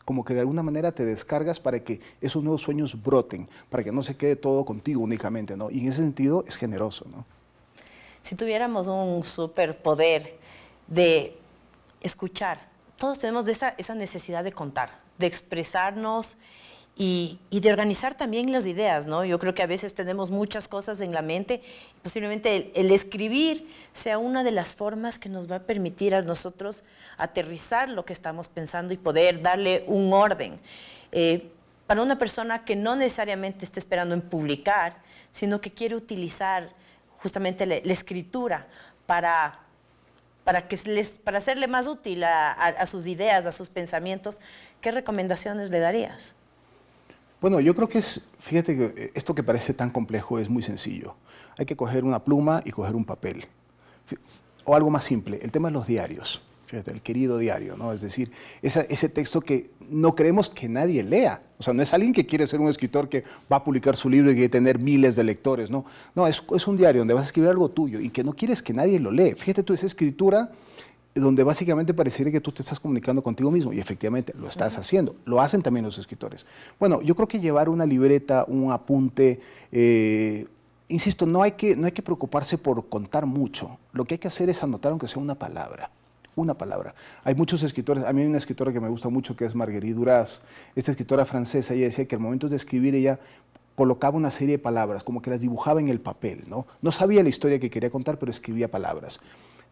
como 0.08 0.24
que 0.24 0.32
de 0.32 0.40
alguna 0.40 0.62
manera 0.62 0.90
te 0.90 1.04
descargas 1.04 1.60
para 1.60 1.84
que 1.84 2.00
esos 2.22 2.42
nuevos 2.42 2.62
sueños 2.62 3.02
broten, 3.02 3.46
para 3.68 3.84
que 3.84 3.92
no 3.92 4.02
se 4.02 4.16
quede 4.16 4.36
todo 4.36 4.64
contigo 4.64 5.02
únicamente, 5.02 5.54
¿no? 5.54 5.70
Y 5.70 5.80
en 5.80 5.88
ese 5.88 5.98
sentido 5.98 6.46
es 6.48 6.56
generoso, 6.56 7.04
¿no? 7.10 7.26
Si 8.22 8.34
tuviéramos 8.34 8.88
un 8.88 9.22
superpoder 9.22 10.38
de 10.86 11.36
escuchar, 12.00 12.58
todos 12.96 13.18
tenemos 13.18 13.46
esa, 13.48 13.74
necesidad 13.94 14.42
de 14.44 14.52
contar, 14.52 14.98
de 15.18 15.26
expresarnos 15.26 16.38
y, 17.00 17.38
de 17.50 17.70
organizar 17.70 18.16
también 18.16 18.50
las 18.50 18.66
ideas, 18.66 19.06
¿no? 19.06 19.24
Yo 19.24 19.38
creo 19.38 19.54
que 19.54 19.62
a 19.62 19.66
veces 19.66 19.94
tenemos 19.94 20.32
muchas 20.32 20.66
cosas 20.66 21.00
en 21.00 21.12
la 21.12 21.22
mente 21.22 21.62
posiblemente 22.02 22.72
el, 22.74 22.90
escribir 22.90 23.68
sea 23.92 24.18
una 24.18 24.42
de 24.42 24.50
las 24.50 24.74
formas 24.74 25.18
que 25.18 25.28
nos 25.28 25.50
va 25.50 25.56
a 25.56 25.60
permitir 25.60 26.14
a 26.14 26.22
nosotros 26.22 26.82
aterrizar 27.16 27.88
lo 27.88 28.04
que 28.04 28.12
estamos 28.12 28.48
pensando 28.48 28.92
y 28.92 28.96
poder 28.96 29.40
darle 29.40 29.84
un 29.86 30.12
orden. 30.12 30.56
Eh, 31.12 31.48
para 31.86 32.02
una 32.02 32.18
persona 32.18 32.64
que 32.64 32.76
no 32.76 32.96
necesariamente 32.96 33.64
está 33.64 33.78
esperando 33.78 34.14
en 34.14 34.20
publicar, 34.20 34.96
sino 35.30 35.60
que 35.60 35.72
quiere 35.72 35.94
utilizar 35.94 36.70
justamente 37.18 37.64
la 37.64 37.76
escritura 37.92 38.66
para 39.06 39.60
para, 40.48 40.66
que 40.66 40.78
les, 40.86 41.18
para 41.18 41.36
hacerle 41.36 41.66
más 41.66 41.86
útil 41.86 42.24
a, 42.24 42.86
sus 42.86 43.06
ideas, 43.06 43.44
a 43.44 43.52
sus 43.52 43.68
pensamientos, 43.68 44.40
¿qué 44.80 44.90
recomendaciones 44.90 45.68
le 45.68 45.78
darías? 45.78 46.34
Bueno, 47.40 47.60
yo 47.60 47.74
creo 47.74 47.88
que 47.88 47.98
es, 47.98 48.24
fíjate 48.40 48.76
que 48.76 48.84
eh, 48.84 49.10
esto 49.14 49.34
que 49.34 49.42
parece 49.42 49.74
tan 49.74 49.90
complejo 49.90 50.38
es 50.38 50.48
muy 50.48 50.62
sencillo. 50.62 51.14
Hay 51.56 51.66
que 51.66 51.76
coger 51.76 52.04
una 52.04 52.24
pluma 52.24 52.62
y 52.64 52.70
coger 52.70 52.94
un 52.94 53.04
papel. 53.04 53.46
O 54.64 54.74
algo 54.74 54.90
más 54.90 55.04
simple, 55.04 55.38
el 55.42 55.50
tema 55.50 55.68
de 55.68 55.72
los 55.72 55.86
diarios 55.86 56.42
el 56.72 57.02
querido 57.02 57.38
diario, 57.38 57.76
¿no? 57.76 57.92
Es 57.92 58.00
decir, 58.00 58.30
ese 58.62 59.08
texto 59.08 59.40
que 59.40 59.70
no 59.88 60.14
creemos 60.14 60.50
que 60.50 60.68
nadie 60.68 61.02
lea. 61.02 61.42
O 61.58 61.62
sea, 61.62 61.72
no 61.72 61.82
es 61.82 61.92
alguien 61.94 62.12
que 62.12 62.26
quiere 62.26 62.46
ser 62.46 62.60
un 62.60 62.68
escritor 62.68 63.08
que 63.08 63.24
va 63.50 63.56
a 63.56 63.64
publicar 63.64 63.96
su 63.96 64.08
libro 64.08 64.30
y 64.30 64.34
quiere 64.34 64.48
tener 64.48 64.78
miles 64.78 65.16
de 65.16 65.24
lectores, 65.24 65.70
¿no? 65.70 65.84
No, 66.14 66.26
es, 66.26 66.66
un 66.66 66.76
diario 66.76 67.00
donde 67.00 67.14
vas 67.14 67.22
a 67.22 67.26
escribir 67.26 67.50
algo 67.50 67.70
tuyo 67.70 68.00
y 68.00 68.10
que 68.10 68.22
no 68.22 68.32
quieres 68.32 68.62
que 68.62 68.72
nadie 68.72 69.00
lo 69.00 69.10
lee. 69.10 69.34
Fíjate 69.34 69.62
tú, 69.62 69.72
esa 69.72 69.86
escritura 69.86 70.50
donde 71.20 71.42
básicamente 71.42 71.94
parecería 71.94 72.32
que 72.32 72.40
tú 72.40 72.52
te 72.52 72.62
estás 72.62 72.80
comunicando 72.80 73.22
contigo 73.22 73.50
mismo 73.50 73.72
y 73.72 73.80
efectivamente 73.80 74.32
lo 74.38 74.48
estás 74.48 74.78
haciendo. 74.78 75.16
Lo 75.24 75.40
hacen 75.40 75.62
también 75.62 75.84
los 75.84 75.98
escritores. 75.98 76.46
Bueno, 76.78 77.02
yo 77.02 77.14
creo 77.14 77.28
que 77.28 77.40
llevar 77.40 77.68
una 77.68 77.86
libreta, 77.86 78.44
un 78.46 78.72
apunte, 78.72 79.40
eh, 79.72 80.46
insisto, 80.88 81.26
no 81.26 81.42
hay, 81.42 81.52
que, 81.52 81.76
no 81.76 81.86
hay 81.86 81.92
que 81.92 82.02
preocuparse 82.02 82.58
por 82.58 82.88
contar 82.88 83.26
mucho. 83.26 83.78
Lo 83.92 84.04
que 84.04 84.14
hay 84.14 84.18
que 84.18 84.28
hacer 84.28 84.48
es 84.50 84.62
anotar 84.62 84.92
aunque 84.92 85.08
sea 85.08 85.22
una 85.22 85.34
palabra 85.34 85.90
una 86.36 86.54
palabra. 86.54 86.94
Hay 87.24 87.34
muchos 87.34 87.64
escritores, 87.64 88.04
a 88.04 88.12
mí 88.12 88.22
hay 88.22 88.28
una 88.28 88.38
escritora 88.38 88.72
que 88.72 88.78
me 88.78 88.88
gusta 88.88 89.08
mucho 89.08 89.34
que 89.34 89.44
es 89.44 89.56
Marguerite 89.56 89.94
Duras, 89.94 90.40
esta 90.76 90.92
escritora 90.92 91.24
francesa, 91.24 91.74
ella 91.74 91.86
decía 91.86 92.06
que 92.06 92.14
al 92.14 92.20
momento 92.20 92.48
de 92.48 92.54
escribir 92.54 92.94
ella 92.94 93.18
colocaba 93.74 94.16
una 94.16 94.30
serie 94.30 94.56
de 94.56 94.58
palabras, 94.58 95.04
como 95.04 95.22
que 95.22 95.30
las 95.30 95.40
dibujaba 95.40 95.80
en 95.80 95.88
el 95.88 96.00
papel, 96.00 96.44
¿no? 96.48 96.66
No 96.82 96.90
sabía 96.90 97.22
la 97.22 97.28
historia 97.28 97.60
que 97.60 97.70
quería 97.70 97.90
contar, 97.90 98.18
pero 98.18 98.30
escribía 98.30 98.68
palabras. 98.68 99.20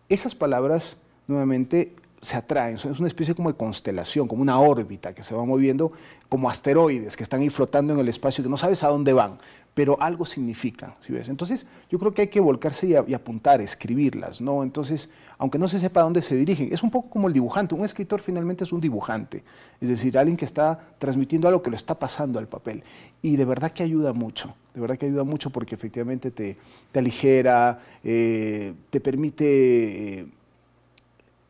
Esas 0.08 0.36
palabras, 0.36 0.98
nuevamente, 1.26 1.94
se 2.20 2.36
atraen, 2.36 2.74
es 2.74 2.84
una 2.84 3.08
especie 3.08 3.34
como 3.34 3.50
de 3.50 3.56
constelación, 3.56 4.26
como 4.26 4.42
una 4.42 4.58
órbita 4.58 5.14
que 5.14 5.22
se 5.22 5.34
va 5.34 5.44
moviendo, 5.44 5.92
como 6.28 6.50
asteroides 6.50 7.16
que 7.16 7.22
están 7.22 7.40
ahí 7.40 7.50
flotando 7.50 7.92
en 7.94 8.00
el 8.00 8.08
espacio, 8.08 8.42
que 8.42 8.50
no 8.50 8.56
sabes 8.56 8.82
a 8.82 8.88
dónde 8.88 9.12
van, 9.12 9.38
pero 9.74 10.00
algo 10.00 10.24
significan, 10.24 10.94
¿sí 11.00 11.12
ves? 11.12 11.28
Entonces, 11.28 11.66
yo 11.90 11.98
creo 11.98 12.14
que 12.14 12.22
hay 12.22 12.28
que 12.28 12.40
volcarse 12.40 12.86
y, 12.86 13.14
apuntar, 13.14 13.60
escribirlas, 13.60 14.40
¿no? 14.40 14.62
Entonces, 14.62 15.10
aunque 15.36 15.58
no 15.58 15.68
se 15.68 15.78
sepa 15.78 16.00
a 16.00 16.04
dónde 16.04 16.22
se 16.22 16.34
dirigen, 16.34 16.72
es 16.72 16.82
un 16.82 16.90
poco 16.90 17.10
como 17.10 17.28
el 17.28 17.34
dibujante, 17.34 17.74
un 17.74 17.84
escritor 17.84 18.20
finalmente 18.20 18.64
es 18.64 18.72
un 18.72 18.80
dibujante, 18.80 19.44
es 19.80 19.90
decir, 19.90 20.16
alguien 20.16 20.38
que 20.38 20.46
está 20.46 20.80
transmitiendo 20.98 21.46
algo 21.46 21.62
que 21.62 21.68
lo 21.68 21.76
está 21.76 21.98
pasando 21.98 22.38
al 22.38 22.48
papel, 22.48 22.82
y 23.20 23.36
de 23.36 23.44
verdad 23.44 23.70
que 23.70 23.82
ayuda 23.82 24.14
mucho, 24.14 24.54
de 24.74 24.80
verdad 24.80 24.96
que 24.96 25.06
ayuda 25.06 25.24
mucho 25.24 25.50
porque 25.50 25.74
efectivamente 25.74 26.30
te, 26.30 26.56
te 26.90 26.98
aligera, 26.98 27.78
eh, 28.02 28.72
te 28.88 29.00
permite 29.00 30.20
eh, 30.20 30.26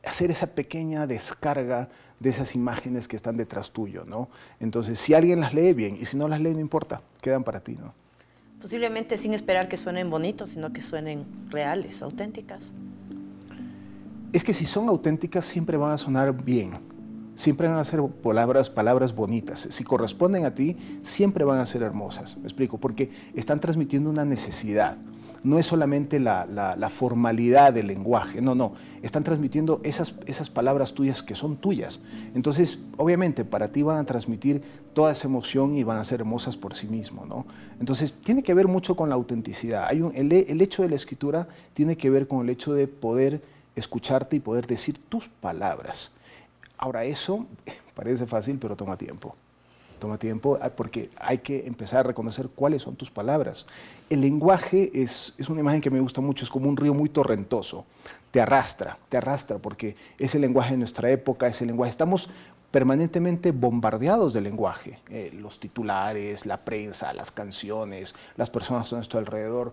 hacer 0.07 0.31
esa 0.31 0.47
pequeña 0.47 1.07
descarga 1.07 1.89
de 2.21 2.31
esas 2.31 2.55
imágenes 2.55 3.09
que 3.09 3.17
están 3.17 3.37
detrás 3.37 3.73
tuyo, 3.73 4.05
¿no? 4.07 4.29
Entonces, 4.61 4.99
si 4.99 5.13
alguien 5.13 5.41
las 5.41 5.53
lee 5.53 5.73
bien, 5.75 5.99
y 6.01 6.07
si 6.07 6.17
no 6.17 6.29
las 6.29 6.41
lee, 6.41 6.55
no 6.55 6.61
importa, 6.61 7.03
quedan 7.21 7.45
para 7.45 7.61
ti, 7.61 7.77
¿no? 7.79 7.93
Posiblemente 8.61 9.17
sin 9.17 9.35
esperar 9.35 9.69
que 9.69 9.77
suenen 9.77 10.09
bonitos, 10.09 10.51
sino 10.51 10.73
que 10.73 10.81
suenen 10.81 11.27
reales, 11.51 12.01
auténticas. 12.03 12.73
Es 14.33 14.45
que 14.45 14.55
si 14.55 14.65
son 14.65 14.89
auténticas 14.89 15.45
siempre 15.45 15.77
van 15.77 15.93
a 15.93 15.99
sonar 15.99 16.33
bien, 16.33 16.73
siempre 17.35 17.69
van 17.69 17.79
a 17.79 17.85
ser 17.85 18.01
palabras, 18.23 18.71
palabras 18.71 19.15
bonitas. 19.15 19.69
Si 19.71 19.85
corresponden 19.85 20.47
a 20.47 20.55
ti, 20.55 20.77
siempre 21.03 21.45
van 21.45 21.59
a 21.59 21.67
ser 21.67 21.83
hermosas. 21.83 22.37
Me 22.39 22.45
explico, 22.45 22.79
porque 22.79 23.11
están 23.35 23.61
transmitiendo 23.61 24.09
una 24.09 24.25
necesidad 24.25 24.97
no 25.47 25.61
es 25.61 25.67
solamente 25.67 26.19
la, 26.19 26.91
formalidad 26.93 27.73
del 27.73 27.87
lenguaje, 27.87 28.43
no, 28.43 28.57
no, 28.57 28.73
están 29.03 29.23
transmitiendo 29.23 29.81
esas, 29.85 30.51
palabras 30.51 30.93
tuyas 30.93 31.23
que 31.23 31.37
son 31.37 31.57
tuyas. 31.57 32.01
Entonces, 32.35 32.81
obviamente, 32.97 33.45
para 33.45 33.69
ti 33.69 33.83
van 33.83 33.99
a 33.99 34.05
transmitir 34.05 34.61
toda 34.93 35.13
esa 35.13 35.29
emoción 35.29 35.77
y 35.77 35.85
van 35.85 35.99
a 35.99 36.05
ser 36.05 36.21
hermosas 36.21 36.57
por 36.57 36.75
sí 36.75 36.89
mismo, 36.89 37.25
¿no? 37.27 37.47
Entonces, 37.79 38.13
tiene 38.25 38.43
que 38.43 38.55
ver 38.55 38.67
mucho 38.67 38.97
con 38.97 39.09
la 39.09 39.15
autenticidad. 39.15 39.87
Hay 39.89 40.05
el, 40.15 40.33
el 40.33 40.61
hecho 40.61 40.83
de 40.83 40.89
la 40.89 40.97
escritura 40.97 41.47
tiene 41.75 41.97
que 41.97 42.11
ver 42.11 42.27
con 42.27 42.41
el 42.41 42.51
hecho 42.51 42.75
de 42.75 42.89
poder 42.89 43.41
escucharte 43.77 44.35
y 44.35 44.41
poder 44.41 44.67
decir 44.67 44.99
tus 45.09 45.29
palabras. 45.29 46.11
Ahora, 46.77 47.05
eso 47.05 47.47
parece 47.95 48.27
fácil, 48.27 48.59
pero 48.59 48.75
toma 48.75 48.97
tiempo. 48.97 49.37
Toma 49.97 50.19
tiempo 50.19 50.59
ah, 50.61 50.71
porque 50.71 51.11
hay 51.19 51.39
que 51.39 51.67
empezar 51.67 52.01
a 52.01 52.03
reconocer 52.05 52.49
cuáles 52.55 52.83
son 52.83 52.97
tus 52.97 53.11
palabras. 53.11 53.67
El 54.09 54.21
lenguaje 54.21 54.91
es, 54.95 55.35
es, 55.39 55.49
una 55.49 55.61
imagen 55.61 55.81
que 55.81 55.91
me 55.91 56.01
gusta 56.01 56.21
mucho, 56.21 56.45
es 56.45 56.51
como 56.51 56.69
un 56.69 56.77
río 56.77 56.95
muy 56.95 57.09
torrentoso, 57.09 57.85
te 58.31 58.41
arrastra, 58.41 58.99
te 59.09 59.17
arrastra 59.17 59.59
porque 59.59 59.97
es 60.19 60.35
el 60.35 60.43
lenguaje 60.43 60.73
de 60.73 60.79
nuestra 60.79 61.11
época, 61.11 61.47
es 61.47 61.61
el 61.61 61.69
lenguaje, 61.69 61.91
estamos 61.91 62.31
permanentemente 62.71 63.53
bombardeados 63.53 64.33
de 64.33 64.41
lenguaje, 64.41 64.99
eh, 65.09 65.33
los 65.35 65.59
titulares, 65.59 66.47
la 66.47 66.59
prensa, 66.59 67.13
las 67.15 67.31
canciones, 67.31 68.15
las 68.37 68.51
personas 68.51 68.93
a 68.93 68.97
nuestro 68.97 69.19
alrededor. 69.19 69.73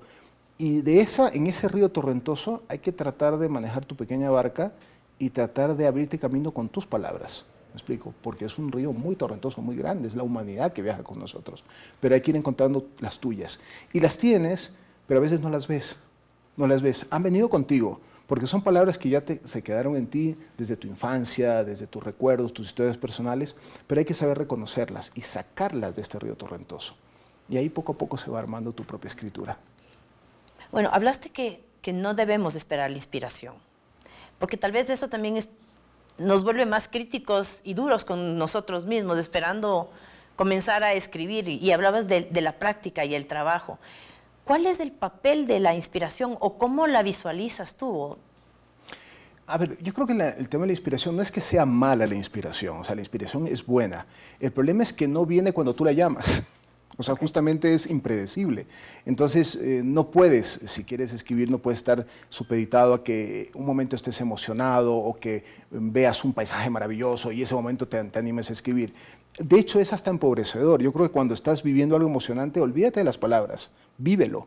Y 0.57 0.81
de 0.81 1.01
esa, 1.01 1.29
en 1.29 1.47
ese 1.47 1.67
río 1.67 1.89
torrentoso 1.89 2.63
hay 2.69 2.79
que 2.79 2.91
tratar 2.91 3.37
de 3.37 3.49
manejar 3.49 3.85
tu 3.85 3.95
pequeña 3.95 4.29
barca 4.29 4.71
y 5.19 5.31
tratar 5.31 5.75
de 5.75 5.87
abrirte 5.87 6.19
camino 6.19 6.51
con 6.51 6.69
tus 6.69 6.85
palabras. 6.85 7.45
¿Me 7.73 7.77
explico? 7.77 8.13
Porque 8.21 8.45
es 8.45 8.59
un 8.59 8.71
río 8.71 8.93
muy 8.93 9.15
torrentoso, 9.15 9.59
muy 9.59 9.75
grande, 9.75 10.07
es 10.07 10.15
la 10.15 10.21
humanidad 10.21 10.73
que 10.73 10.83
viaja 10.83 11.01
con 11.01 11.17
nosotros. 11.17 11.63
Pero 11.99 12.13
hay 12.13 12.21
que 12.21 12.29
ir 12.29 12.37
encontrando 12.37 12.87
las 12.99 13.17
tuyas. 13.17 13.59
Y 13.93 13.99
las 13.99 14.19
tienes, 14.19 14.73
pero 15.07 15.19
a 15.19 15.23
veces 15.23 15.41
no 15.41 15.49
las 15.49 15.67
ves. 15.67 15.97
No 16.55 16.67
las 16.67 16.83
ves. 16.83 17.07
Han 17.09 17.23
venido 17.23 17.49
contigo, 17.49 17.99
porque 18.27 18.45
son 18.45 18.61
palabras 18.61 18.99
que 18.99 19.09
ya 19.09 19.23
se 19.43 19.63
quedaron 19.63 19.95
en 19.95 20.05
ti 20.05 20.37
desde 20.55 20.75
tu 20.75 20.87
infancia, 20.87 21.63
desde 21.63 21.87
tus 21.87 22.03
recuerdos, 22.03 22.53
tus 22.53 22.67
historias 22.67 22.95
personales, 22.95 23.55
pero 23.87 23.97
hay 23.97 24.05
que 24.05 24.13
saber 24.13 24.37
reconocerlas 24.37 25.11
y 25.15 25.21
sacarlas 25.21 25.95
de 25.95 26.03
este 26.03 26.19
río 26.19 26.35
torrentoso. 26.35 26.93
Y 27.49 27.57
ahí 27.57 27.69
poco 27.69 27.93
a 27.93 27.97
poco 27.97 28.17
se 28.17 28.29
va 28.29 28.37
armando 28.37 28.71
tu 28.71 28.83
propia 28.83 29.09
escritura. 29.09 29.57
Bueno, 30.71 30.91
hablaste 30.93 31.29
que, 31.29 31.63
que 31.81 31.91
no 31.91 32.13
debemos 32.13 32.53
esperar 32.53 32.91
la 32.91 32.97
inspiración, 32.97 33.55
porque 34.37 34.57
tal 34.57 34.71
vez 34.71 34.91
eso 34.91 35.09
también 35.09 35.37
es 35.37 35.49
nos 36.17 36.43
vuelve 36.43 36.65
más 36.65 36.87
críticos 36.87 37.61
y 37.63 37.73
duros 37.73 38.05
con 38.05 38.37
nosotros 38.37 38.85
mismos, 38.85 39.17
esperando 39.17 39.89
comenzar 40.35 40.83
a 40.83 40.93
escribir. 40.93 41.49
Y, 41.49 41.71
hablabas 41.71 42.07
de, 42.07 42.29
la 42.41 42.53
práctica 42.53 43.05
y 43.05 43.15
el 43.15 43.25
trabajo. 43.25 43.79
¿Cuál 44.43 44.65
es 44.65 44.79
el 44.79 44.91
papel 44.91 45.47
de 45.47 45.59
la 45.59 45.73
inspiración 45.73 46.37
o 46.39 46.57
cómo 46.57 46.87
la 46.87 47.01
visualizas 47.01 47.75
tú? 47.75 48.17
A 49.45 49.57
ver, 49.57 49.77
yo 49.81 49.93
creo 49.93 50.07
que 50.07 50.13
el 50.13 50.49
tema 50.49 50.63
de 50.63 50.67
la 50.67 50.73
inspiración 50.73 51.15
no 51.15 51.21
es 51.21 51.31
que 51.31 51.41
sea 51.41 51.65
mala 51.65 52.07
la 52.07 52.15
inspiración, 52.15 52.77
o 52.77 52.83
sea, 52.83 52.95
la 52.95 53.01
inspiración 53.01 53.47
es 53.47 53.65
buena. 53.65 54.05
El 54.39 54.51
problema 54.51 54.83
es 54.83 54.93
que 54.93 55.07
no 55.07 55.25
viene 55.25 55.51
cuando 55.51 55.73
tú 55.73 55.83
la 55.83 55.91
llamas. 55.91 56.43
O 56.97 57.03
sea, 57.03 57.15
justamente 57.15 57.73
es 57.73 57.89
impredecible. 57.89 58.67
Entonces, 59.05 59.55
eh, 59.55 59.81
no 59.83 60.11
puedes, 60.11 60.61
si 60.65 60.83
quieres 60.83 61.11
escribir, 61.11 61.49
no 61.49 61.57
puedes 61.57 61.79
estar 61.79 62.05
supeditado 62.29 62.93
a 62.93 63.03
que 63.03 63.49
un 63.55 63.65
momento 63.65 63.95
estés 63.95 64.21
emocionado 64.21 64.95
o 64.95 65.19
que 65.19 65.43
veas 65.71 66.23
un 66.23 66.33
paisaje 66.33 66.69
maravilloso 66.69 67.31
y 67.31 67.41
ese 67.41 67.55
momento 67.55 67.87
te, 67.87 67.97
animes 67.97 68.49
a 68.51 68.53
escribir. 68.53 68.93
De 69.39 69.57
hecho, 69.57 69.79
es 69.79 69.91
hasta 69.91 70.11
empobrecedor. 70.11 70.83
Yo 70.83 70.93
creo 70.93 71.07
que 71.07 71.11
cuando 71.11 71.33
estás 71.33 71.63
viviendo 71.63 71.95
algo 71.95 72.07
emocionante, 72.07 72.61
olvídate 72.61 72.99
de 72.99 73.05
las 73.05 73.17
palabras, 73.17 73.71
vívelo. 73.97 74.45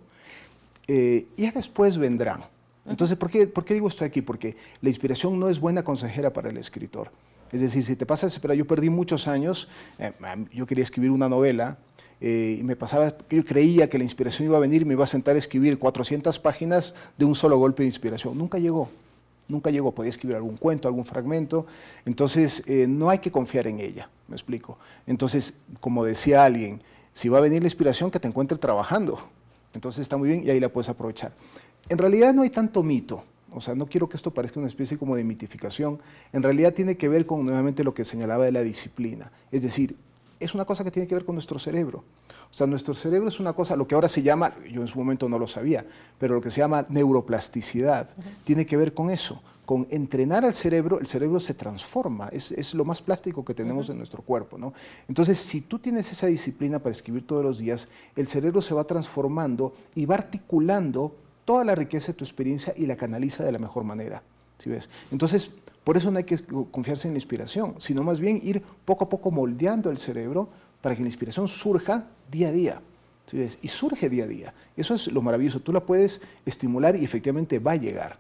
Eh, 0.87 1.26
y 1.37 1.50
después 1.50 1.96
vendrán. 1.98 2.44
Entonces, 2.88 3.16
¿por 3.16 3.28
qué, 3.28 3.48
¿por 3.48 3.64
qué 3.64 3.74
digo 3.74 3.88
esto 3.88 4.04
aquí? 4.04 4.22
Porque 4.22 4.56
la 4.80 4.88
inspiración 4.88 5.40
no 5.40 5.48
es 5.48 5.59
buena 5.59 5.82
consejera 5.82 6.32
para 6.32 6.50
el 6.50 6.56
escritor. 6.59 7.11
Es 7.50 7.61
decir, 7.61 7.85
si 7.85 7.96
te 7.96 8.06
pasa, 8.06 8.28
pero 8.40 8.54
yo 8.54 8.64
perdí 8.64 8.90
muchos 8.90 9.26
años, 9.26 9.68
eh, 9.98 10.12
yo 10.52 10.66
quería 10.66 10.85
escribir 10.85 11.11
una 11.11 11.28
novela, 11.28 11.78
eh, 12.20 12.57
y 12.61 12.62
me 12.62 12.76
pasaba, 12.76 13.14
yo 13.29 13.44
creía 13.44 13.88
que 13.90 13.98
la 13.98 14.05
inspiración 14.05 14.48
iba 14.48 14.57
a 14.57 14.61
venir 14.61 14.87
me 14.87 14.94
iba 14.94 15.05
a 15.05 15.07
sentar 15.07 15.37
a 15.37 15.38
escribir 15.38 15.79
400 15.79 16.38
páginas 16.38 16.94
de 17.18 17.24
un 17.24 17.35
solo 17.35 17.59
golpe 17.59 17.83
de 17.83 17.88
inspiración. 17.88 18.38
Nunca 18.38 18.59
llegó, 18.59 18.88
nunca 19.48 19.70
llegó. 19.70 19.92
Podía 19.92 20.11
escribir 20.11 20.37
algún 20.37 20.57
cuento, 20.57 20.88
algún 20.88 21.05
fragmento. 21.05 21.66
Entonces, 22.05 22.62
eh, 22.66 22.87
no 22.88 23.11
hay 23.11 23.18
que 23.18 23.31
confiar 23.31 23.66
en 23.66 23.81
ella, 23.81 24.09
me 24.29 24.35
explico. 24.35 24.79
Entonces, 25.07 25.55
como 25.81 26.05
decía 26.05 26.44
alguien, 26.44 26.81
si 27.12 27.29
va 27.29 27.38
a 27.38 27.40
venir 27.40 27.62
la 27.62 27.66
inspiración, 27.66 28.11
que 28.11 28.20
te 28.20 28.29
encuentre 28.29 28.59
trabajando. 28.59 29.20
Entonces 29.74 30.02
está 30.02 30.16
muy 30.16 30.29
bien 30.29 30.42
y 30.44 30.50
ahí 30.50 30.61
la 30.61 30.70
puedes 30.70 30.88
aprovechar. 30.88 31.33
En 31.88 31.98
realidad 31.98 32.33
no 32.35 32.42
hay 32.42 32.50
tanto 32.50 32.83
mito. 32.83 33.22
O 33.52 33.61
sea, 33.61 33.74
no 33.74 33.87
quiero 33.87 34.09
que 34.09 34.16
esto 34.16 34.33
parezca 34.33 34.59
una 34.59 34.68
especie 34.68 34.98
como 34.98 35.16
de 35.16 35.24
mitificación. 35.24 35.98
En 36.33 36.42
realidad 36.42 36.74
tiene 36.74 36.96
que 36.96 37.09
ver 37.09 37.24
con 37.24 37.44
nuevamente 37.44 37.85
lo 37.85 37.94
que 37.94 38.05
señalaba 38.05 38.44
de 38.44 38.52
la 38.52 38.62
disciplina. 38.62 39.31
Es 39.50 39.62
decir, 39.62 39.96
es 40.40 40.55
una 40.55 40.64
cosa 40.64 40.85
que 40.85 40.90
tiene 40.90 41.09
que 41.09 41.14
ver 41.14 41.25
con 41.25 41.35
nuestro 41.35 41.59
cerebro. 41.59 42.05
O 42.51 42.55
sea, 42.55 42.66
nuestro 42.66 42.94
cerebro 42.94 43.29
es 43.29 43.40
una 43.40 43.53
cosa, 43.53 43.77
lo 43.77 43.87
que 43.87 43.94
ahora 43.94 44.09
se 44.09 44.22
llama, 44.22 44.53
yo 44.70 44.81
en 44.81 44.88
su 44.88 44.99
momento 44.99 45.29
no 45.29 45.38
lo 45.38 45.46
sabía, 45.46 45.85
pero 46.18 46.35
lo 46.35 46.40
que 46.40 46.51
se 46.51 46.61
llama 46.61 46.87
neuroplasticidad, 46.88 48.11
tiene 48.44 48.66
que 48.66 48.77
ver 48.77 48.94
con 48.94 49.11
eso, 49.11 49.42
con 49.66 49.87
entrenar 49.90 50.44
al 50.44 50.55
cerebro, 50.55 51.01
el 51.01 51.07
cerebro 51.07 51.40
se 51.40 51.53
transforma, 51.53 52.29
es, 52.29 52.72
lo 52.75 52.85
más 52.85 53.03
plástico 53.03 53.44
que 53.44 53.53
tenemos 53.53 53.90
en 53.90 53.99
nuestro 53.99 54.22
cuerpo. 54.22 54.57
¿no? 54.57 54.72
Entonces, 55.09 55.38
si 55.38 55.61
tú 55.61 55.79
tienes 55.79 56.11
esa 56.12 56.29
disciplina 56.29 56.79
para 56.79 56.92
escribir 56.92 57.27
todos 57.27 57.44
los 57.44 57.59
días, 57.59 57.88
el 58.14 58.29
cerebro 58.29 58.62
se 58.62 58.75
va 58.75 58.85
transformando 58.85 59.75
y 59.94 60.07
va 60.07 60.14
articulando 60.14 61.14
toda 61.44 61.64
la 61.64 61.75
riqueza 61.75 62.09
de 62.09 62.14
tu 62.18 62.25
experiencia 62.25 62.72
y 62.77 62.87
la 62.87 62.96
canaliza 62.96 63.44
de 63.44 63.53
la 63.53 63.59
mejor 63.59 63.85
manera. 63.85 64.22
¿Sí 64.66 64.70
ves? 64.70 64.88
Entonces, 65.12 65.50
por 65.85 65.96
eso 65.96 66.11
no 66.11 66.18
hay 66.18 66.24
que 66.24 66.40
confiarse 66.72 67.07
en 67.07 67.14
la 67.14 67.18
inspiración, 67.18 67.76
sino 67.79 68.02
más 68.02 68.18
bien 68.18 68.40
ir 68.42 68.61
poco 68.85 69.05
a 69.05 69.09
poco 69.09 69.31
moldeando 69.31 69.88
el 69.88 69.98
cerebro 69.98 70.48
para 70.81 70.96
que 70.96 71.02
la 71.02 71.07
inspiración 71.07 71.46
surja 71.46 72.09
día 72.29 72.48
a 72.48 72.52
día. 72.52 72.81
Y 73.62 73.68
surge 73.68 74.09
día 74.09 74.24
a 74.24 74.26
día. 74.26 74.55
Eso 74.76 74.96
es 74.96 75.07
lo 75.07 75.22
maravilloso. 75.22 75.61
Tú 75.61 75.72
la 75.72 75.79
puedes 75.79 76.20
estimular 76.44 76.96
y 76.96 77.05
efectivamente 77.05 77.61
va 77.61 77.72
a 77.72 77.76
llegar. 77.76 78.16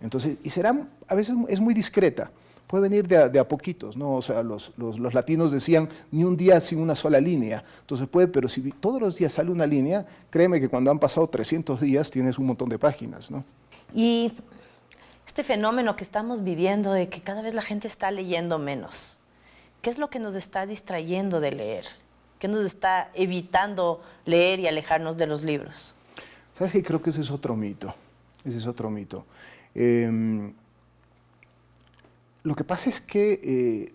Entonces, 0.00 0.38
y 0.42 0.50
será, 0.50 0.76
a 1.06 1.14
veces 1.14 1.36
es 1.48 1.60
muy 1.60 1.72
discreta. 1.72 2.32
Puede 2.66 2.82
venir 2.82 3.06
de 3.06 3.38
a, 3.38 3.48
poquitos, 3.48 3.96
¿no? 3.96 4.16
O 4.16 4.22
sea, 4.22 4.42
los, 4.42 4.72
los, 4.76 5.14
latinos 5.14 5.52
decían 5.52 5.88
ni 6.10 6.24
un 6.24 6.36
día 6.36 6.60
sin 6.60 6.80
una 6.80 6.96
sola 6.96 7.20
línea. 7.20 7.62
Entonces 7.82 8.08
puede, 8.08 8.26
pero 8.26 8.48
si 8.48 8.60
todos 8.72 9.00
los 9.00 9.16
días 9.16 9.32
sale 9.32 9.52
una 9.52 9.68
línea, 9.68 10.04
créeme 10.30 10.60
que 10.60 10.68
cuando 10.68 10.90
han 10.90 10.98
pasado 10.98 11.28
300 11.28 11.80
días 11.80 12.10
tienes 12.10 12.38
un 12.38 12.46
montón 12.46 12.68
de 12.68 12.78
páginas, 12.78 13.30
¿no? 13.30 13.44
Y 13.94 14.32
este 15.28 15.44
fenómeno 15.44 15.94
que 15.94 16.04
estamos 16.04 16.42
viviendo 16.42 16.90
de 16.90 17.10
que 17.10 17.20
cada 17.20 17.42
vez 17.42 17.52
la 17.52 17.60
gente 17.60 17.86
está 17.86 18.10
leyendo 18.10 18.58
menos. 18.58 19.18
¿Qué 19.82 19.90
es 19.90 19.98
lo 19.98 20.08
que 20.08 20.18
nos 20.18 20.34
está 20.34 20.64
distrayendo 20.64 21.38
de 21.38 21.52
leer? 21.52 21.84
¿Qué 22.38 22.48
nos 22.48 22.64
está 22.64 23.10
evitando 23.12 24.00
leer 24.24 24.58
y 24.58 24.68
alejarnos 24.68 25.18
de 25.18 25.26
los 25.26 25.42
libros? 25.42 25.92
¿Sabes 26.54 26.72
qué? 26.72 26.82
Creo 26.82 27.02
que 27.02 27.10
ese 27.10 27.20
es 27.20 27.30
otro 27.30 27.54
mito. 27.54 27.94
Ese 28.42 28.56
es 28.56 28.66
otro 28.66 28.88
mito. 28.88 29.26
Em, 29.74 30.54
lo 32.42 32.54
que 32.54 32.64
pasa 32.64 32.88
es 32.88 32.98
que 32.98 33.38
eh, 33.44 33.92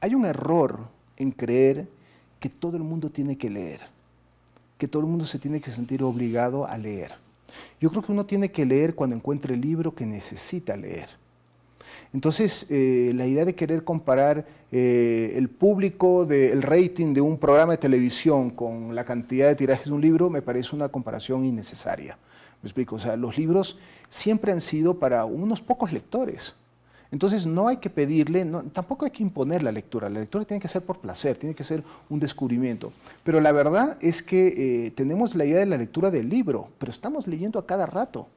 hay 0.00 0.14
un 0.14 0.26
error 0.26 0.86
en 1.16 1.32
creer 1.32 1.88
que 2.38 2.50
todo 2.50 2.76
el 2.76 2.84
mundo 2.84 3.10
tiene 3.10 3.36
que 3.36 3.50
leer, 3.50 3.80
que 4.78 4.86
todo 4.86 5.02
el 5.02 5.08
mundo 5.08 5.26
se 5.26 5.40
tiene 5.40 5.60
que 5.60 5.72
sentir 5.72 6.04
obligado 6.04 6.68
a 6.68 6.78
leer. 6.78 7.16
Yo 7.80 7.90
creo 7.90 8.02
que 8.02 8.12
uno 8.12 8.26
tiene 8.26 8.50
que 8.50 8.64
leer 8.64 8.94
cuando 8.94 9.16
encuentre 9.16 9.54
el 9.54 9.60
libro 9.60 9.94
que 9.94 10.06
necesita 10.06 10.76
leer. 10.76 11.08
Entonces, 12.12 12.66
eh, 12.70 13.12
la 13.14 13.26
idea 13.26 13.44
de 13.44 13.54
querer 13.54 13.84
comparar 13.84 14.46
eh, 14.72 15.34
el 15.36 15.48
público, 15.48 16.24
del 16.24 16.62
rating 16.62 17.12
de 17.12 17.20
un 17.20 17.38
programa 17.38 17.72
de 17.72 17.78
televisión 17.78 18.50
con 18.50 18.94
la 18.94 19.04
cantidad 19.04 19.48
de 19.48 19.54
tirajes 19.54 19.86
de 19.86 19.92
un 19.92 20.00
libro 20.00 20.30
me 20.30 20.42
parece 20.42 20.74
una 20.74 20.88
comparación 20.88 21.44
innecesaria. 21.44 22.18
Me 22.62 22.68
explico, 22.68 22.96
o 22.96 22.98
sea, 22.98 23.16
los 23.16 23.36
libros 23.36 23.78
siempre 24.08 24.52
han 24.52 24.60
sido 24.60 24.98
para 24.98 25.24
unos 25.24 25.60
pocos 25.60 25.92
lectores. 25.92 26.54
Entonces 27.10 27.46
no 27.46 27.68
hay 27.68 27.78
que 27.78 27.88
pedirle, 27.88 28.44
tampoco 28.72 29.06
hay 29.06 29.10
que 29.10 29.22
imponer 29.22 29.62
la 29.62 29.72
lectura. 29.72 30.10
La 30.10 30.20
lectura 30.20 30.44
tiene 30.44 30.60
que 30.60 30.68
ser 30.68 30.82
por 30.82 30.98
placer, 30.98 31.38
tiene 31.38 31.54
que 31.54 31.64
ser 31.64 31.82
un 32.10 32.20
descubrimiento. 32.20 32.92
Pero 33.24 33.40
la 33.40 33.50
verdad 33.52 33.96
es 34.00 34.22
que 34.22 34.86
eh, 34.86 34.90
tenemos 34.90 35.34
la 35.34 35.46
idea 35.46 35.58
de 35.58 35.66
la 35.66 35.78
lectura 35.78 36.10
del 36.10 36.28
libro, 36.28 36.68
pero 36.78 36.92
estamos 36.92 37.26
leyendo 37.26 37.58
a 37.58 37.66
cada 37.66 37.86
rato. 37.86 38.28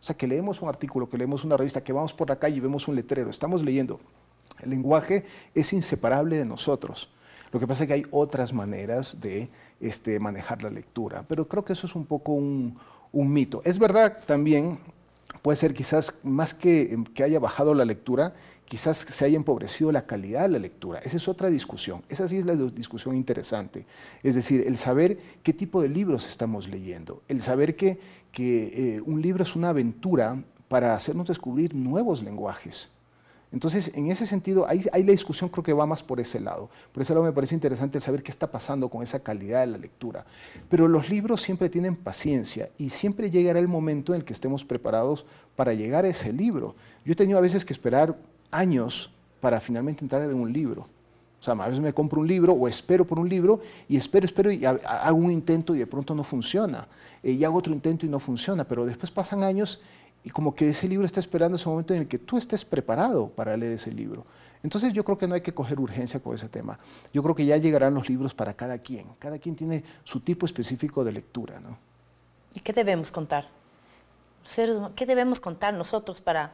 O 0.00 0.04
sea, 0.04 0.16
que 0.16 0.26
leemos 0.26 0.60
un 0.60 0.68
artículo, 0.68 1.08
que 1.08 1.16
leemos 1.16 1.42
una 1.44 1.56
revista, 1.56 1.82
que 1.82 1.92
vamos 1.92 2.12
por 2.12 2.28
la 2.28 2.36
calle 2.36 2.56
y 2.56 2.60
vemos 2.60 2.86
un 2.86 2.96
letrero, 2.96 3.30
estamos 3.30 3.62
leyendo. 3.62 3.98
El 4.60 4.70
lenguaje 4.70 5.24
es 5.54 5.72
inseparable 5.72 6.36
de 6.36 6.44
nosotros. 6.44 7.08
Lo 7.50 7.58
que 7.58 7.66
pasa 7.66 7.84
es 7.84 7.88
que 7.88 7.94
hay 7.94 8.06
otras 8.10 8.52
maneras 8.52 9.20
de 9.20 9.48
este, 9.80 10.20
manejar 10.20 10.62
la 10.62 10.70
lectura, 10.70 11.24
pero 11.26 11.48
creo 11.48 11.64
que 11.64 11.72
eso 11.72 11.86
es 11.86 11.94
un 11.94 12.04
poco 12.04 12.32
un, 12.32 12.78
un 13.10 13.32
mito. 13.32 13.62
Es 13.64 13.78
verdad 13.78 14.18
también 14.26 14.78
puede 15.42 15.56
ser 15.56 15.74
quizás 15.74 16.14
más 16.22 16.54
que, 16.54 17.04
que 17.14 17.22
haya 17.22 17.38
bajado 17.38 17.74
la 17.74 17.84
lectura, 17.84 18.34
quizás 18.68 18.98
se 18.98 19.24
haya 19.24 19.36
empobrecido 19.36 19.90
la 19.92 20.06
calidad 20.06 20.42
de 20.42 20.48
la 20.48 20.58
lectura. 20.58 21.00
Esa 21.00 21.16
es 21.16 21.28
otra 21.28 21.48
discusión. 21.48 22.02
Esa 22.08 22.28
sí 22.28 22.38
es 22.38 22.44
la 22.44 22.54
discusión 22.54 23.16
interesante. 23.16 23.86
Es 24.22 24.34
decir, 24.34 24.64
el 24.66 24.76
saber 24.76 25.18
qué 25.42 25.52
tipo 25.52 25.80
de 25.80 25.88
libros 25.88 26.26
estamos 26.26 26.68
leyendo, 26.68 27.22
el 27.28 27.42
saber 27.42 27.76
que, 27.76 27.98
que 28.30 28.96
eh, 28.96 29.00
un 29.00 29.22
libro 29.22 29.42
es 29.42 29.56
una 29.56 29.70
aventura 29.70 30.42
para 30.68 30.94
hacernos 30.94 31.28
descubrir 31.28 31.74
nuevos 31.74 32.22
lenguajes. 32.22 32.90
Entonces, 33.50 33.92
en 33.94 34.10
ese 34.10 34.26
sentido, 34.26 34.66
ahí, 34.68 34.82
la 34.92 35.12
discusión 35.12 35.48
creo 35.48 35.64
que 35.64 35.72
va 35.72 35.86
más 35.86 36.02
por 36.02 36.20
ese 36.20 36.38
lado. 36.38 36.68
Por 36.92 37.02
ese 37.02 37.14
lado 37.14 37.24
me 37.24 37.32
parece 37.32 37.54
interesante 37.54 37.98
saber 37.98 38.22
qué 38.22 38.30
está 38.30 38.50
pasando 38.50 38.88
con 38.88 39.02
esa 39.02 39.20
calidad 39.20 39.60
de 39.60 39.68
la 39.68 39.78
lectura. 39.78 40.26
Pero 40.68 40.86
los 40.86 41.08
libros 41.08 41.40
siempre 41.40 41.70
tienen 41.70 41.96
paciencia 41.96 42.68
y 42.78 42.90
siempre 42.90 43.30
llegará 43.30 43.58
el 43.58 43.68
momento 43.68 44.12
en 44.12 44.20
el 44.20 44.24
que 44.26 44.34
estemos 44.34 44.64
preparados 44.64 45.24
para 45.56 45.72
llegar 45.72 46.04
a 46.04 46.08
ese 46.08 46.32
libro. 46.32 46.74
Yo 47.04 47.12
he 47.12 47.16
tenido 47.16 47.38
a 47.38 47.42
veces 47.42 47.64
que 47.64 47.72
esperar 47.72 48.18
años 48.50 49.10
para 49.40 49.60
finalmente 49.60 50.04
entrar 50.04 50.22
en 50.22 50.34
un 50.34 50.52
libro. 50.52 50.86
O 51.40 51.44
sea, 51.44 51.54
a 51.54 51.68
veces 51.68 51.80
me 51.80 51.92
compro 51.92 52.20
un 52.20 52.26
libro 52.26 52.52
o 52.52 52.66
espero 52.66 53.06
por 53.06 53.18
un 53.18 53.28
libro 53.28 53.60
y 53.88 53.96
espero, 53.96 54.26
espero 54.26 54.50
y 54.50 54.64
hago 54.64 55.16
un 55.16 55.30
intento 55.30 55.74
y 55.74 55.78
de 55.78 55.86
pronto 55.86 56.14
no 56.14 56.24
funciona. 56.24 56.88
Eh, 57.22 57.32
y 57.32 57.44
hago 57.44 57.58
otro 57.58 57.72
intento 57.72 58.06
y 58.06 58.08
no 58.08 58.18
funciona, 58.18 58.64
pero 58.64 58.84
después 58.84 59.10
pasan 59.10 59.42
años 59.42 59.80
y 60.24 60.30
como 60.30 60.54
que 60.54 60.70
ese 60.70 60.88
libro 60.88 61.06
está 61.06 61.20
esperando 61.20 61.56
ese 61.56 61.68
momento 61.68 61.94
en 61.94 62.00
el 62.00 62.08
que 62.08 62.18
tú 62.18 62.38
estés 62.38 62.64
preparado 62.64 63.28
para 63.28 63.56
leer 63.56 63.72
ese 63.72 63.92
libro. 63.92 64.26
Entonces 64.62 64.92
yo 64.92 65.04
creo 65.04 65.16
que 65.16 65.28
no 65.28 65.34
hay 65.34 65.40
que 65.40 65.54
coger 65.54 65.78
urgencia 65.78 66.20
con 66.20 66.34
ese 66.34 66.48
tema. 66.48 66.78
Yo 67.12 67.22
creo 67.22 67.34
que 67.34 67.46
ya 67.46 67.56
llegarán 67.56 67.94
los 67.94 68.08
libros 68.08 68.34
para 68.34 68.54
cada 68.54 68.78
quien. 68.78 69.06
Cada 69.18 69.38
quien 69.38 69.54
tiene 69.54 69.84
su 70.04 70.20
tipo 70.20 70.46
específico 70.46 71.04
de 71.04 71.12
lectura. 71.12 71.60
¿no? 71.60 71.78
¿Y 72.54 72.60
qué 72.60 72.72
debemos 72.72 73.12
contar? 73.12 73.46
¿Qué 74.96 75.06
debemos 75.06 75.40
contar 75.40 75.74
nosotros 75.74 76.20
para, 76.20 76.52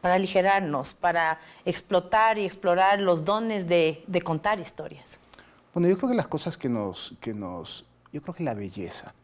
para 0.00 0.14
aligerarnos, 0.14 0.94
para 0.94 1.40
explotar 1.64 2.38
y 2.38 2.44
explorar 2.44 3.00
los 3.00 3.24
dones 3.24 3.66
de, 3.66 4.04
de, 4.06 4.22
contar 4.22 4.60
historias? 4.60 5.18
Bueno, 5.72 5.88
yo 5.88 5.96
creo 5.96 6.10
que 6.10 6.16
las 6.16 6.28
cosas 6.28 6.58
que 6.58 6.68
nos, 6.68 7.14
que 7.20 7.32
nos, 7.32 7.86
yo 8.12 8.20
creo 8.20 8.34
que 8.34 8.44
la 8.44 8.52
belleza, 8.52 9.14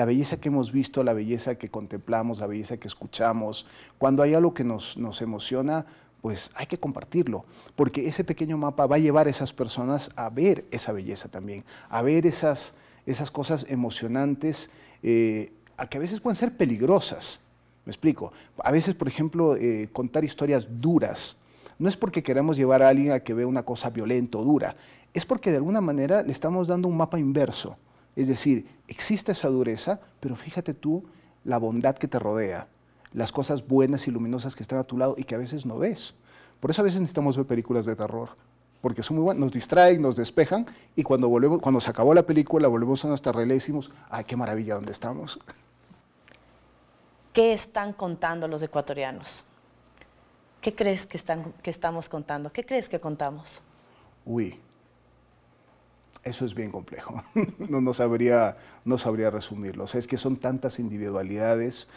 la 0.00 0.06
belleza 0.06 0.40
que 0.40 0.48
hemos 0.48 0.72
visto, 0.72 1.04
la 1.04 1.12
belleza 1.12 1.56
que 1.56 1.68
contemplamos, 1.68 2.38
la 2.38 2.46
belleza 2.46 2.78
que 2.78 2.88
escuchamos, 2.88 3.66
cuando 3.98 4.22
hay 4.22 4.32
algo 4.32 4.54
que 4.54 4.64
nos, 4.64 4.96
nos 4.96 5.20
emociona, 5.20 5.84
pues 6.22 6.50
hay 6.54 6.64
que 6.64 6.78
compartirlo, 6.78 7.44
porque 7.76 8.08
ese 8.08 8.24
pequeño 8.24 8.56
mapa 8.56 8.86
va 8.86 8.96
a 8.96 8.98
llevar 8.98 9.26
a 9.26 9.30
esas 9.30 9.52
personas 9.52 10.10
a 10.16 10.30
ver 10.30 10.64
esa 10.70 10.92
belleza 10.92 11.28
también, 11.28 11.64
a 11.90 12.00
ver 12.00 12.24
esas, 12.24 12.74
esas 13.04 13.30
cosas 13.30 13.66
emocionantes, 13.68 14.70
eh, 15.02 15.52
a 15.76 15.86
que 15.86 15.98
a 15.98 16.00
veces 16.00 16.20
pueden 16.20 16.36
ser 16.36 16.56
peligrosas. 16.56 17.40
Me 17.84 17.90
explico. 17.90 18.32
A 18.64 18.72
veces, 18.72 18.94
por 18.94 19.06
ejemplo, 19.06 19.54
eh, 19.54 19.90
contar 19.92 20.24
historias 20.24 20.66
duras, 20.80 21.36
no 21.78 21.90
es 21.90 21.96
porque 21.98 22.22
queramos 22.22 22.56
llevar 22.56 22.82
a 22.82 22.88
alguien 22.88 23.12
a 23.12 23.20
que 23.20 23.34
vea 23.34 23.46
una 23.46 23.64
cosa 23.64 23.90
violenta 23.90 24.38
o 24.38 24.44
dura, 24.44 24.76
es 25.12 25.26
porque 25.26 25.50
de 25.50 25.58
alguna 25.58 25.82
manera 25.82 26.22
le 26.22 26.32
estamos 26.32 26.68
dando 26.68 26.88
un 26.88 26.96
mapa 26.96 27.18
inverso. 27.18 27.76
Es 28.16 28.28
decir, 28.28 28.66
existe 28.88 29.32
esa 29.32 29.48
dureza, 29.48 30.00
pero 30.20 30.36
fíjate 30.36 30.74
tú 30.74 31.04
la 31.44 31.58
bondad 31.58 31.96
que 31.96 32.08
te 32.08 32.18
rodea, 32.18 32.66
las 33.12 33.32
cosas 33.32 33.66
buenas 33.66 34.06
y 34.06 34.10
luminosas 34.10 34.56
que 34.56 34.62
están 34.62 34.78
a 34.78 34.84
tu 34.84 34.98
lado 34.98 35.14
y 35.16 35.24
que 35.24 35.34
a 35.34 35.38
veces 35.38 35.66
no 35.66 35.78
ves. 35.78 36.14
Por 36.60 36.70
eso 36.70 36.82
a 36.82 36.84
veces 36.84 37.00
necesitamos 37.00 37.36
ver 37.36 37.46
películas 37.46 37.86
de 37.86 37.96
terror, 37.96 38.30
porque 38.82 39.02
son 39.02 39.16
muy 39.16 39.24
buenas, 39.24 39.40
nos 39.40 39.52
distraen, 39.52 40.02
nos 40.02 40.16
despejan 40.16 40.66
y 40.96 41.02
cuando, 41.02 41.28
volvemos, 41.28 41.60
cuando 41.60 41.80
se 41.80 41.90
acabó 41.90 42.12
la 42.14 42.24
película 42.24 42.68
volvemos 42.68 43.04
a 43.04 43.08
nuestra 43.08 43.32
realidad 43.32 43.54
y 43.54 43.58
decimos, 43.58 43.90
ay, 44.10 44.24
qué 44.24 44.36
maravilla 44.36 44.74
donde 44.74 44.92
estamos. 44.92 45.38
¿Qué 47.32 47.52
están 47.52 47.92
contando 47.92 48.48
los 48.48 48.62
ecuatorianos? 48.62 49.44
¿Qué 50.60 50.74
crees 50.74 51.06
que, 51.06 51.16
están, 51.16 51.52
que 51.62 51.70
estamos 51.70 52.08
contando? 52.08 52.52
¿Qué 52.52 52.64
crees 52.64 52.88
que 52.88 53.00
contamos? 53.00 53.62
Uy, 54.26 54.58
eso 56.22 56.44
es 56.44 56.54
bien 56.54 56.70
complejo. 56.70 57.22
No, 57.68 57.80
no, 57.80 57.92
sabría, 57.92 58.56
no 58.84 58.98
sabría 58.98 59.30
resumirlo. 59.30 59.84
O 59.84 59.86
sea, 59.86 59.98
es 59.98 60.06
que 60.06 60.16
son 60.16 60.36
tantas 60.36 60.78
individualidades. 60.78 61.88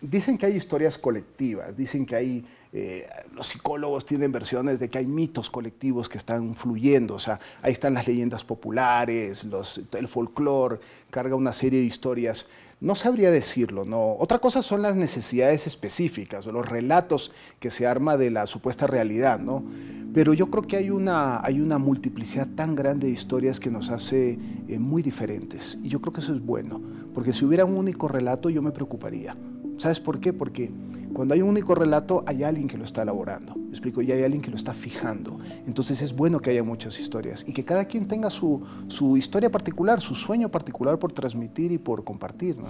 Dicen 0.00 0.36
que 0.36 0.46
hay 0.46 0.56
historias 0.56 0.98
colectivas, 0.98 1.76
dicen 1.76 2.04
que 2.04 2.16
hay, 2.16 2.46
eh, 2.72 3.08
los 3.34 3.46
psicólogos 3.46 4.04
tienen 4.04 4.30
versiones 4.30 4.78
de 4.78 4.90
que 4.90 4.98
hay 4.98 5.06
mitos 5.06 5.48
colectivos 5.48 6.08
que 6.08 6.18
están 6.18 6.54
fluyendo. 6.54 7.14
O 7.14 7.18
sea, 7.18 7.40
ahí 7.62 7.72
están 7.72 7.94
las 7.94 8.06
leyendas 8.06 8.44
populares, 8.44 9.44
los, 9.44 9.80
el 9.92 10.08
folclore, 10.08 10.80
carga 11.10 11.34
una 11.34 11.52
serie 11.52 11.80
de 11.80 11.86
historias. 11.86 12.46
No 12.82 12.96
sabría 12.96 13.30
decirlo, 13.30 13.84
no. 13.84 14.16
Otra 14.18 14.40
cosa 14.40 14.60
son 14.60 14.82
las 14.82 14.96
necesidades 14.96 15.68
específicas 15.68 16.44
o 16.48 16.50
los 16.50 16.68
relatos 16.68 17.30
que 17.60 17.70
se 17.70 17.86
arma 17.86 18.16
de 18.16 18.32
la 18.32 18.48
supuesta 18.48 18.88
realidad, 18.88 19.38
¿no? 19.38 19.62
Pero 20.12 20.34
yo 20.34 20.50
creo 20.50 20.64
que 20.64 20.78
hay 20.78 20.90
una, 20.90 21.40
hay 21.44 21.60
una 21.60 21.78
multiplicidad 21.78 22.48
tan 22.56 22.74
grande 22.74 23.06
de 23.06 23.12
historias 23.12 23.60
que 23.60 23.70
nos 23.70 23.88
hace 23.90 24.36
eh, 24.66 24.80
muy 24.80 25.00
diferentes. 25.00 25.78
Y 25.80 25.90
yo 25.90 26.00
creo 26.00 26.12
que 26.12 26.22
eso 26.22 26.34
es 26.34 26.44
bueno, 26.44 26.80
porque 27.14 27.32
si 27.32 27.44
hubiera 27.44 27.64
un 27.64 27.76
único 27.76 28.08
relato 28.08 28.50
yo 28.50 28.62
me 28.62 28.72
preocuparía. 28.72 29.36
¿Sabes 29.78 30.00
por 30.00 30.18
qué? 30.18 30.32
Porque 30.32 30.72
cuando 31.12 31.34
hay 31.34 31.42
un 31.42 31.50
único 31.50 31.76
relato 31.76 32.24
hay 32.26 32.42
alguien 32.42 32.66
que 32.66 32.78
lo 32.78 32.84
está 32.84 33.02
elaborando, 33.02 33.54
¿me 33.72 33.76
explico? 33.78 34.02
Y 34.02 34.12
hay 34.12 34.22
alguien 34.22 34.42
que 34.42 34.50
lo 34.50 34.56
está 34.58 34.74
fijando. 34.74 35.38
Entonces 35.66 36.02
es 36.02 36.14
bueno 36.14 36.40
que 36.40 36.50
haya 36.50 36.62
muchas 36.62 37.00
historias 37.00 37.42
y 37.48 37.54
que 37.54 37.64
cada 37.64 37.86
quien 37.86 38.06
tenga 38.06 38.28
su, 38.28 38.62
su 38.88 39.16
historia 39.16 39.50
particular, 39.50 40.02
su 40.02 40.14
sueño 40.14 40.50
particular 40.50 40.98
por 40.98 41.10
transmitir 41.12 41.72
y 41.72 41.78
por 41.78 42.04
compartir. 42.04 42.58
¿no? 42.58 42.68